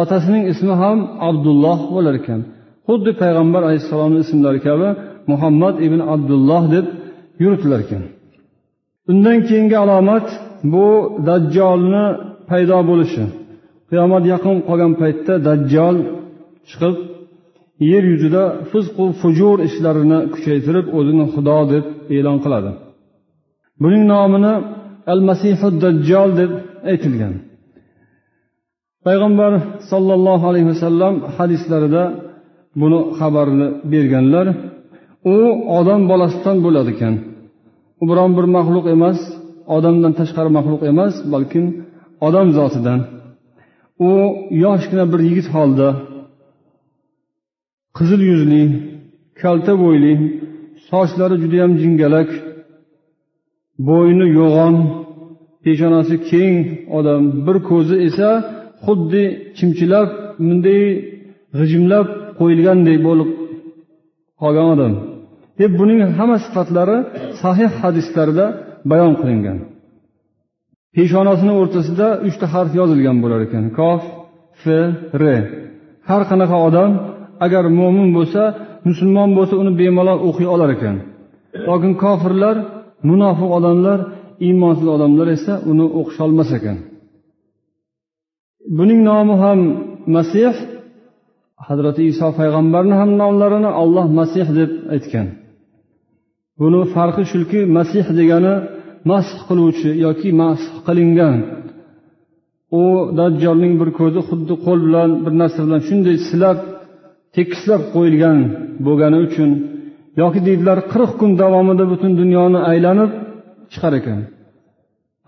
Otasining 0.00 0.44
ismi 0.52 0.74
ham 0.82 0.98
abdulloh 1.28 1.78
bo'lar 1.94 2.14
ekan. 2.20 2.40
Xuddi 2.88 3.10
payg'ambar 3.22 3.60
alayhissalomni 3.68 4.20
ismlari 4.24 4.60
kabi 4.68 4.88
muhammad 5.30 5.74
ibn 5.86 6.00
abdulloh 6.14 6.62
deb 6.74 6.86
yuritilar 7.42 7.80
ekan. 7.86 8.02
Undan 9.10 9.38
keyingi 9.48 9.76
alomat 9.84 10.26
bu 10.72 10.86
dajjolni 11.26 12.04
paydo 12.50 12.78
bo'lishi. 12.90 13.24
Qiyomat 13.90 14.24
yaqin 14.32 14.56
qolgan 14.68 14.92
paytda 15.00 15.34
dajjol 15.48 15.96
chiqib 16.68 16.96
yer 17.90 18.04
yuzida 18.12 18.44
fizqu 18.70 19.04
fujur 19.20 19.56
ishlarini 19.68 20.18
kuchaytirib 20.34 20.86
o'zini 20.98 21.24
xudo 21.34 21.58
deb 21.72 21.84
e'lon 22.16 22.38
qiladi. 22.44 22.70
Buning 23.82 24.04
nomini 24.12 24.54
al 25.12 25.20
masihu 25.28 25.68
dajjol 25.84 26.30
deb 26.40 26.50
aytilgan. 26.92 27.34
Payg'ambar 29.06 29.52
sollallohu 29.90 30.44
alayhi 30.50 30.68
vasallam 30.72 31.14
hadislarida 31.36 32.04
buni 32.80 33.00
xabarini 33.18 33.68
berganlar 33.92 34.46
u 35.34 35.36
odam 35.78 36.00
bolasidan 36.10 36.56
bo'ladi 36.64 36.90
ekan 36.96 37.14
u 38.00 38.04
biron 38.10 38.30
bir 38.38 38.46
maxluq 38.56 38.86
emas 38.94 39.18
odamdan 39.76 40.12
tashqari 40.20 40.50
maxluq 40.58 40.82
emas 40.92 41.14
balkim 41.34 41.66
odam 42.26 42.48
zotidan. 42.58 43.00
U 44.08 44.10
yoshgina 44.64 45.04
bir 45.12 45.20
yigit 45.28 45.48
holda 45.54 45.88
qizil 47.96 48.20
yuzli 48.30 48.62
kalta 49.40 49.72
bo'yli 49.84 50.12
sochlari 50.90 51.36
judayam 51.42 51.72
jingalak 51.82 52.30
bo'yni 53.88 54.26
yo'g'on 54.38 54.74
peshonasi 55.64 56.16
keng 56.30 56.56
odam 56.98 57.22
bir 57.46 57.56
ko'zi 57.70 57.96
esa 58.08 58.28
xuddi 58.84 59.22
chimchilab 59.58 60.08
bunday 60.46 60.82
g'ijimlab 61.58 62.06
qo'yilgandek 62.38 62.98
bo'lib 63.08 63.30
qolgan 64.40 64.68
odam. 64.74 64.92
Deb 65.60 65.72
buning 65.80 66.00
hamma 66.18 66.38
sifatlari 66.44 66.98
sahih 67.42 67.70
hadislarda 67.82 68.46
bayon 68.90 69.12
qilingan. 69.20 69.58
Peshonasini 70.96 71.52
o'rtasida 71.60 72.08
uchta 72.28 72.46
harf 72.54 72.70
yozilgan 72.80 73.16
bo'lar 73.22 73.40
ekan. 73.46 73.64
Kof 73.78 74.02
f 74.62 74.64
r. 75.22 75.24
Har 76.08 76.22
qanaqa 76.30 76.56
odam 76.68 76.90
agar 77.44 77.64
mo'min 77.78 78.08
bo'lsa 78.16 78.42
musulmon 78.88 79.30
bo'lsa 79.38 79.54
uni 79.62 79.72
bemalol 79.80 80.18
o'qiy 80.28 80.48
olar 80.54 80.70
ekan. 80.76 80.96
Lokin 81.68 81.92
kofirlar 82.02 82.56
munofiq 83.10 83.50
odamlar 83.58 83.98
iymonsiz 84.46 84.88
odamlar 84.96 85.28
esa 85.36 85.54
uni 85.70 85.86
o'qisholmas 86.00 86.50
ekan. 86.58 86.76
Buning 88.76 89.00
nomi 89.08 89.34
ham 89.42 89.58
masih 90.16 90.54
hazrati 91.66 92.02
iso 92.12 92.28
payg'ambarni 92.38 92.94
ham 93.00 93.10
nomlarini 93.20 93.70
olloh 93.82 94.06
masih 94.18 94.46
deb 94.58 94.70
aytgan. 94.94 95.26
Buni 96.60 96.80
farqi 96.94 97.24
shuki 97.32 97.60
masih 97.76 98.04
degani 98.18 98.54
masx 99.10 99.38
qiluvchi 99.48 99.90
yoki 100.06 100.28
masx 100.42 100.72
qilingan. 100.86 101.36
U 102.80 102.82
dajjolning 103.18 103.74
bir 103.80 103.90
ko'zi 103.98 104.20
xuddi 104.28 104.54
qo'l 104.64 104.80
bilan 104.86 105.10
bir 105.24 105.32
narsa 105.40 105.60
bilan 105.66 105.80
shunday 105.88 106.16
silab 106.28 106.58
tekislab 107.36 107.82
qo'yilgan 107.94 108.38
bo'lgani 108.86 109.18
uchun 109.26 109.50
yoki 110.20 110.40
deydilar 110.46 110.78
qirq 110.92 111.12
kun 111.20 111.30
davomida 111.42 111.84
butun 111.92 112.12
dunyoni 112.20 112.60
aylanib 112.70 113.10
chiqar 113.72 113.92
ekan. 114.00 114.20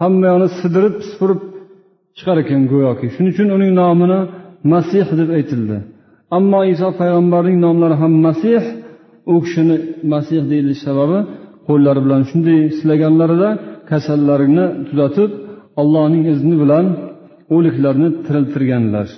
Hamma 0.02 0.24
yoqni 0.32 0.48
sidirib 0.60 0.94
supurib 1.10 1.40
chiqar 2.18 2.36
ekan 2.42 2.62
go'yoki. 2.72 3.06
Shuning 3.14 3.32
uchun 3.34 3.48
uning 3.56 3.72
nomini 3.80 4.20
masih 4.72 5.06
deb 5.20 5.28
aytildi. 5.38 5.76
Ammo 6.36 6.60
iso 6.74 6.88
payg'ambarning 7.00 7.56
nomlari 7.64 7.96
ham 8.02 8.12
masih 8.26 8.62
u 9.32 9.34
kishini 9.44 9.76
masih 10.12 10.40
deyilish 10.50 10.80
sababi 10.86 11.18
qo'llari 11.68 12.00
bilan 12.04 12.22
shunday 12.30 12.58
silaganlarida 12.78 13.48
kasallarini 13.90 14.66
tuzatib 14.88 15.30
allohning 15.80 16.24
izni 16.32 16.56
bilan 16.62 16.84
o'liklarni 17.54 18.08
tiriltirganlar. 18.26 19.08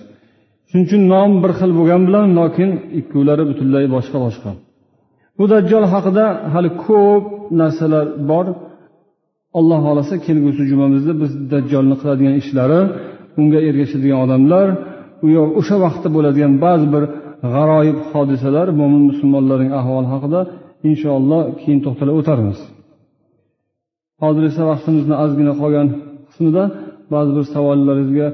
Shuning 0.69 0.85
uchun 0.89 1.03
nom 1.13 1.31
bir 1.43 1.53
xil 1.59 1.71
bo'lgani 1.79 2.05
bilan 2.09 2.27
lokin 2.41 2.71
ikkovlari 3.01 3.45
butunlay 3.51 3.85
boshqa 3.97 4.19
boshqa. 4.27 4.51
Bu 5.39 5.45
dajjol 5.53 5.85
haqida 5.95 6.25
hali 6.55 6.71
ko'p 6.87 7.25
narsalar 7.61 8.07
bor. 8.31 8.47
Alloh 9.59 9.79
xohlasa 9.87 10.15
kelgusi 10.27 10.63
jumamizda 10.71 11.13
biz 11.23 11.31
dajjolni 11.53 11.95
qiladigan 12.01 12.35
ishlari 12.43 12.81
unga 13.41 13.59
ergashadigan 13.69 14.19
odamlar 14.25 14.67
o'sha 15.61 15.77
vaqtda 15.85 16.09
bo'ladigan 16.17 16.53
ba'zi 16.65 16.87
bir 16.95 17.03
g'aroyib 17.55 17.99
hodisalar 18.11 18.67
mo'min 18.81 19.03
musulmonlarning 19.11 19.73
ahvoli 19.81 20.09
haqida 20.15 20.41
inshaalloh 20.89 21.43
keyin 21.61 21.81
to'xtalib 21.85 22.17
o'tarmiz. 22.21 22.59
Hozir 24.23 24.45
esa 24.51 24.63
vaqtimizni 24.71 25.15
ozgina 25.25 25.53
qolgan 25.63 25.89
qismida 26.29 26.65
ba'zi 27.13 27.31
bir 27.37 27.45
savollaringizga 27.55 28.29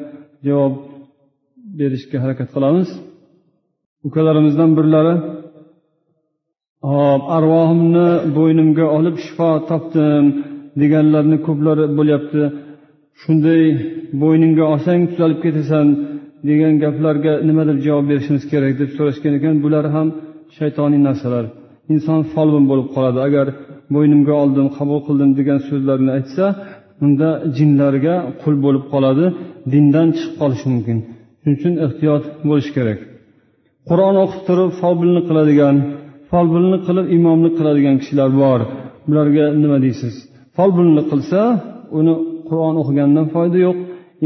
javob 0.46 0.74
berishga 1.78 2.16
harakat 2.24 2.48
qilamiz. 2.55 2.88
Ukalarimizdan 4.09 4.70
birlari 4.78 5.14
hop 6.90 7.22
arvohimni 7.36 8.09
bo'ynimga 8.36 8.86
olib 8.98 9.16
shifo 9.24 9.51
topdim 9.70 10.24
deganlarni 10.82 11.36
ko'plari 11.46 11.84
bo'lyapti. 11.98 12.42
Shunday 13.22 13.62
bo'yningga 14.22 14.64
olsang 14.72 15.01
tuzalib 15.11 15.40
ketasan 15.44 15.86
degan 16.48 16.74
gaplarga 16.84 17.32
nima 17.48 17.62
deb 17.70 17.78
javob 17.86 18.05
berishimiz 18.11 18.44
kerak 18.53 18.74
deb 18.80 18.90
so'rashgan 18.96 19.32
ekan. 19.38 19.55
Bular 19.64 19.84
ham 19.94 20.09
shaytoniy 20.57 21.03
narsalar. 21.09 21.46
Inson 21.93 22.20
folbin 22.32 22.64
bo'lib 22.70 22.88
qoladi. 22.95 23.18
Agar 23.28 23.47
bo'ynimga 23.95 24.34
oldim 24.43 24.66
qabul 24.78 25.01
qildim 25.07 25.30
degan 25.38 25.59
so'zlarni 25.68 26.11
aytsa 26.18 26.45
unda 27.05 27.28
jinlarga 27.57 28.14
qul 28.43 28.55
bo'lib 28.64 28.84
qoladi 28.93 29.26
dindan 29.72 30.09
chiqib 30.16 30.34
qolishi 30.41 30.66
mumkin. 30.72 30.99
Shuning 31.41 31.57
uchun 31.59 31.74
ehtiyot 31.86 32.24
bo'lish 32.49 32.70
kerak. 32.76 32.99
Qur'on 33.88 34.16
o'qib 34.24 34.43
turib 34.49 34.70
folbinlik 34.80 35.24
qiladigan 35.30 35.76
folbinlik 36.30 36.82
qilib 36.88 37.07
imomlik 37.16 37.55
qiladigan 37.59 37.97
kishilar 38.03 38.30
bor. 38.43 38.61
Bularga 39.07 39.45
nima 39.62 39.78
deysiz? 39.84 40.14
Folbinlik 40.57 41.07
qilsa 41.12 41.41
uni 41.99 42.14
qur'on 42.49 42.74
o'qigandan 42.82 43.26
foyda 43.34 43.59
yo'q 43.66 43.78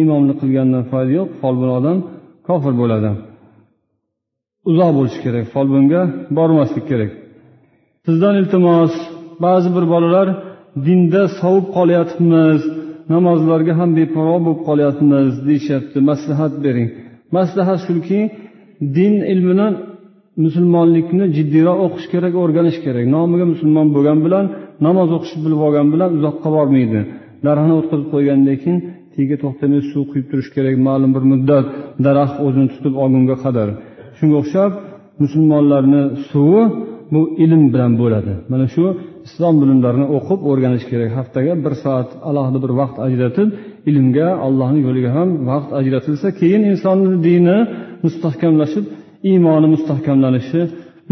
imomlik 0.03 0.37
qilgandan 0.43 0.85
foyda 0.93 1.13
yo'q 1.19 1.29
folbin 1.41 1.71
odam 1.79 1.99
kofir 2.49 2.75
bo'ladi. 2.81 3.11
Uzoq 4.71 4.91
bo'lish 4.99 5.19
kerak 5.25 5.47
folbinga 5.55 6.01
bormaslik 6.37 6.85
kerak. 6.91 7.11
Sizdan 8.07 8.35
iltimos 8.41 8.93
ba'zi 9.45 9.69
bir 9.77 9.85
bolalar 9.95 10.29
dinda 10.87 11.23
sovib 11.41 11.67
qolyapmiz 11.77 12.61
namozlarga 13.13 13.73
ham 13.81 13.91
beparvo 13.99 14.39
bo'lib 14.47 14.61
qolyapmiz 14.69 15.33
deyishyapti. 15.49 15.99
Maslahat 16.11 16.55
bering. 16.65 16.89
Maslahat 17.37 17.81
shuki 17.87 18.21
din 18.99 19.15
ilmini 19.33 19.69
musulmonlikni 20.45 21.25
jiddiyroq 21.37 21.79
o'qish 21.87 22.07
kerak 22.13 22.35
o'rganish 22.43 22.79
kerak. 22.87 23.05
Nomiga 23.17 23.47
musulmon 23.53 23.87
bo'lgani 23.95 24.21
bilan 24.27 24.45
namoz 24.87 25.09
o'qishni 25.17 25.41
bilib 25.47 25.61
olgani 25.67 25.91
bilan 25.95 26.11
uzoqqa 26.19 26.49
bormaydi. 26.57 27.01
Daraxtni 27.47 27.75
o'tqazib 27.81 28.09
qo'ygandan 28.15 28.57
keyin 28.63 28.79
tagiga 29.15 29.37
to'xtamay 29.45 29.81
suv 29.91 30.03
quyib 30.11 30.27
turish 30.31 30.51
kerak 30.57 30.77
ma'lum 30.89 31.11
bir 31.17 31.25
muddat. 31.33 31.67
Daraxt 32.07 32.37
o'zini 32.47 32.69
tutib 32.75 32.95
olgunga 33.03 33.37
qadar. 33.45 33.69
Shunga 34.19 34.37
o'xshab 34.43 34.73
musulmonlarni 35.23 36.03
suvi 36.31 36.63
bu 37.15 37.23
ilm 37.45 37.63
bilan 37.73 37.93
bo'ladi. 38.01 38.33
Mana 38.53 38.67
shu 38.75 38.85
islom 39.29 39.55
bilimlarini 39.63 40.07
o'qib 40.17 40.41
o'rganish 40.51 40.85
kerak. 40.91 41.11
Haftaga 41.19 41.53
bir 41.65 41.75
soat 41.83 42.11
alohida 42.29 42.59
bir 42.65 42.73
vaqt 42.81 42.97
ajratib 43.07 43.49
ilmga 43.91 44.29
allohni 44.47 44.81
yo'liga 44.87 45.11
ham 45.17 45.29
vaqt 45.51 45.71
ajratilsa 45.81 46.29
keyin 46.41 46.63
insonni 46.71 47.15
dini 47.27 47.59
mustahkamlashib 48.05 48.85
iymoni 49.31 49.67
mustahkamlanishi 49.75 50.61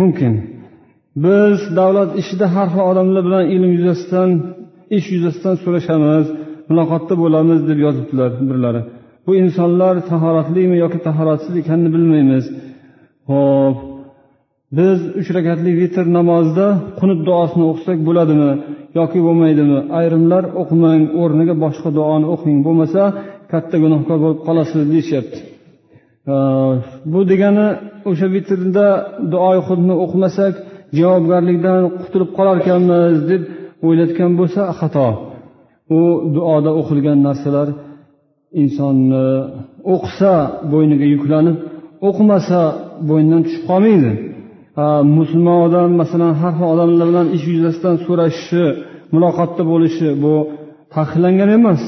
mumkin. 0.01 0.33
Biz 1.25 1.59
davlat 1.79 2.11
ishida 2.23 2.47
har 2.55 2.69
xil 2.75 2.83
odamlar 2.91 3.23
bilan 3.29 3.45
ilm 3.55 3.71
yuzasidan 3.79 4.31
ish 4.97 5.07
yuzasidan 5.15 5.55
so'rashamiz 5.65 6.27
muloqotda 6.69 7.15
bo'lamiz 7.23 7.61
deb 7.71 7.79
yozibdilar 7.87 8.31
birlari. 8.51 8.83
Bu 9.27 9.33
insonlar 9.43 9.95
tahoratlimi 10.11 10.77
yoki 10.85 10.99
tahoratsiz 11.07 11.55
ekanini 11.63 11.91
bilmaymiz. 11.95 12.45
Ho'p 13.31 13.79
biz 14.79 14.99
uch 15.20 15.29
rakatli 15.37 15.70
vitr 15.81 16.05
namozida 16.18 16.66
qunut 16.99 17.20
duosini 17.29 17.64
o'qisak 17.70 17.99
bo'ladimi 18.09 18.51
yoki 18.99 19.18
bo'lmaydimi? 19.27 19.79
Ayrimlar 19.99 20.45
o'qimang 20.61 21.03
o'rniga 21.23 21.55
boshqa 21.64 21.89
duoni 21.99 22.27
o'qing. 22.35 22.57
Bo'lmasa 22.66 23.03
katta 23.53 23.77
gunohkor 23.85 24.18
bo'lib 24.25 24.41
qolasiz 24.47 24.83
deyishyapti. 24.93 25.39
Bu 27.12 27.20
degani 27.31 27.68
o'sha 28.11 28.27
vitrda 28.35 28.87
duoi 29.33 29.59
xudni 29.68 29.95
o'qimasak 30.05 30.55
javobgarlikdan 30.99 31.81
qutulib 32.03 32.31
qolarkanmiz 32.39 33.16
deb 33.31 33.43
o'ylayotgan 33.87 34.33
bo'lsa 34.41 34.62
xato. 34.81 35.09
U 35.99 36.01
duoda 36.37 36.70
o'qilgan 36.81 37.18
narsalar 37.29 37.68
insonni 38.62 39.25
o'qisa 39.95 40.35
bo'yniga 40.73 41.07
yuklanib 41.14 41.57
o'qimasa 42.09 42.61
bo'ynidan 43.09 43.43
tushib 43.47 43.64
qolmaydi. 43.70 44.12
Musulmon 44.77 45.59
odam 45.66 45.89
masalan 46.01 46.33
har 46.41 46.53
xil 46.57 46.66
odamlar 46.75 47.07
bilan 47.11 47.27
ish 47.37 47.45
yuzasidan 47.55 47.97
so'rashishi 48.07 48.64
muloqotda 49.14 49.62
bo'lishi 49.73 50.09
bu 50.23 50.35
taqiqlangan 50.95 51.51
emas. 51.59 51.83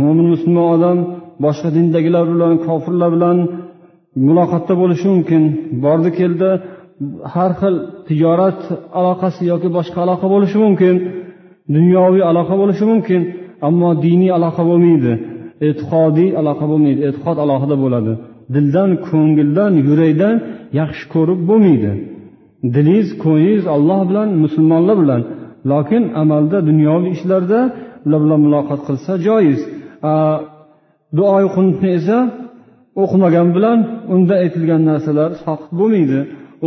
Mo'min 0.00 0.26
musulmon 0.32 0.66
odam 0.76 0.98
boshqa 1.44 1.68
dindagilar 1.76 2.24
bilan 2.32 2.54
kofirlar 2.66 3.10
bilan 3.16 3.36
muloqotda 4.28 4.74
bo'lishi 4.82 5.06
mumkin. 5.14 5.42
Bordi 5.84 6.10
keldi 6.18 6.50
har 7.34 7.52
xil 7.60 7.74
tijorat 8.08 8.60
aloqasi 8.98 9.42
yoki 9.52 9.68
boshqa 9.76 9.98
aloqa 10.04 10.26
bo'lishi 10.34 10.58
mumkin. 10.64 10.94
Dunyoviy 11.76 12.24
aloqa 12.30 12.54
bo'lishi 12.60 12.84
mumkin 12.92 13.20
ammo 13.68 13.90
diniy 14.04 14.30
aloqa 14.38 14.62
bo'lmaydi. 14.70 15.12
E'tiqodiy 15.68 16.30
aloqa 16.40 16.64
bo'lmaydi. 16.70 17.00
E'tiqod 17.08 17.36
alohida 17.44 17.76
bo'ladi. 17.84 18.12
Dildan 18.54 18.90
ko'ngildan 19.08 19.72
yurakdan 19.88 20.34
yaxshi 20.80 21.04
ko'rib 21.14 21.40
bo'lmaydi. 21.50 21.92
Dilingiz 22.74 23.08
ko'nglingiz 23.24 23.64
olloh 23.74 24.00
bilan 24.10 24.28
musulmonlar 24.44 24.96
bilan. 25.04 25.22
Lokin 25.70 26.02
amalda 26.22 26.58
dunyoviy 26.70 27.10
ishlarda 27.16 27.60
ular 28.06 28.20
bilan 28.24 28.40
muloqot 28.46 28.80
qilsa 28.88 29.12
joiz. 29.26 29.60
Duoi 31.18 31.46
qunutni 31.56 31.88
esa 31.98 32.18
o'qimagan 33.02 33.48
bilan 33.56 33.78
unda 34.14 34.34
aytilgan 34.44 34.82
narsalar 34.90 35.30
soqit 35.44 35.70
bo'lmaydi. 35.80 36.18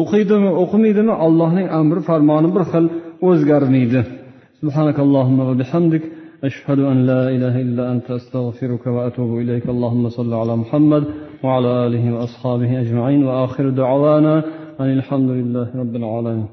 O'qiydimi 0.01 0.51
o'qimaydimi 0.63 1.13
allohning 1.25 1.67
amri 1.79 2.01
farmoni 2.09 2.49
bir 2.55 2.63
xil 2.71 2.85
o'zgarmaydi. 3.27 4.01
سبحانك 4.61 4.97
اللهم 5.05 5.39
أشهد 6.43 6.79
أن 6.79 6.97
لا 7.05 7.21
إله 7.35 7.61
إلا 7.65 7.83
أنت 7.93 8.07
أستغفرك 8.11 8.83
وأتوب 8.95 9.31
إليك 9.41 9.65
اللهم 9.69 10.09
صل 10.09 10.33
على 10.33 10.53
محمد 10.63 11.03
وعلى 11.43 11.67
آله 11.87 12.13
وأصحابه 12.13 12.81
أجمعين 12.81 13.23
وآخر 13.23 13.69
دعوانا 13.69 14.43
أن 14.79 14.91
الحمد 14.97 15.29
لله 15.29 15.67
رب 15.75 15.95
العالمين 15.95 16.47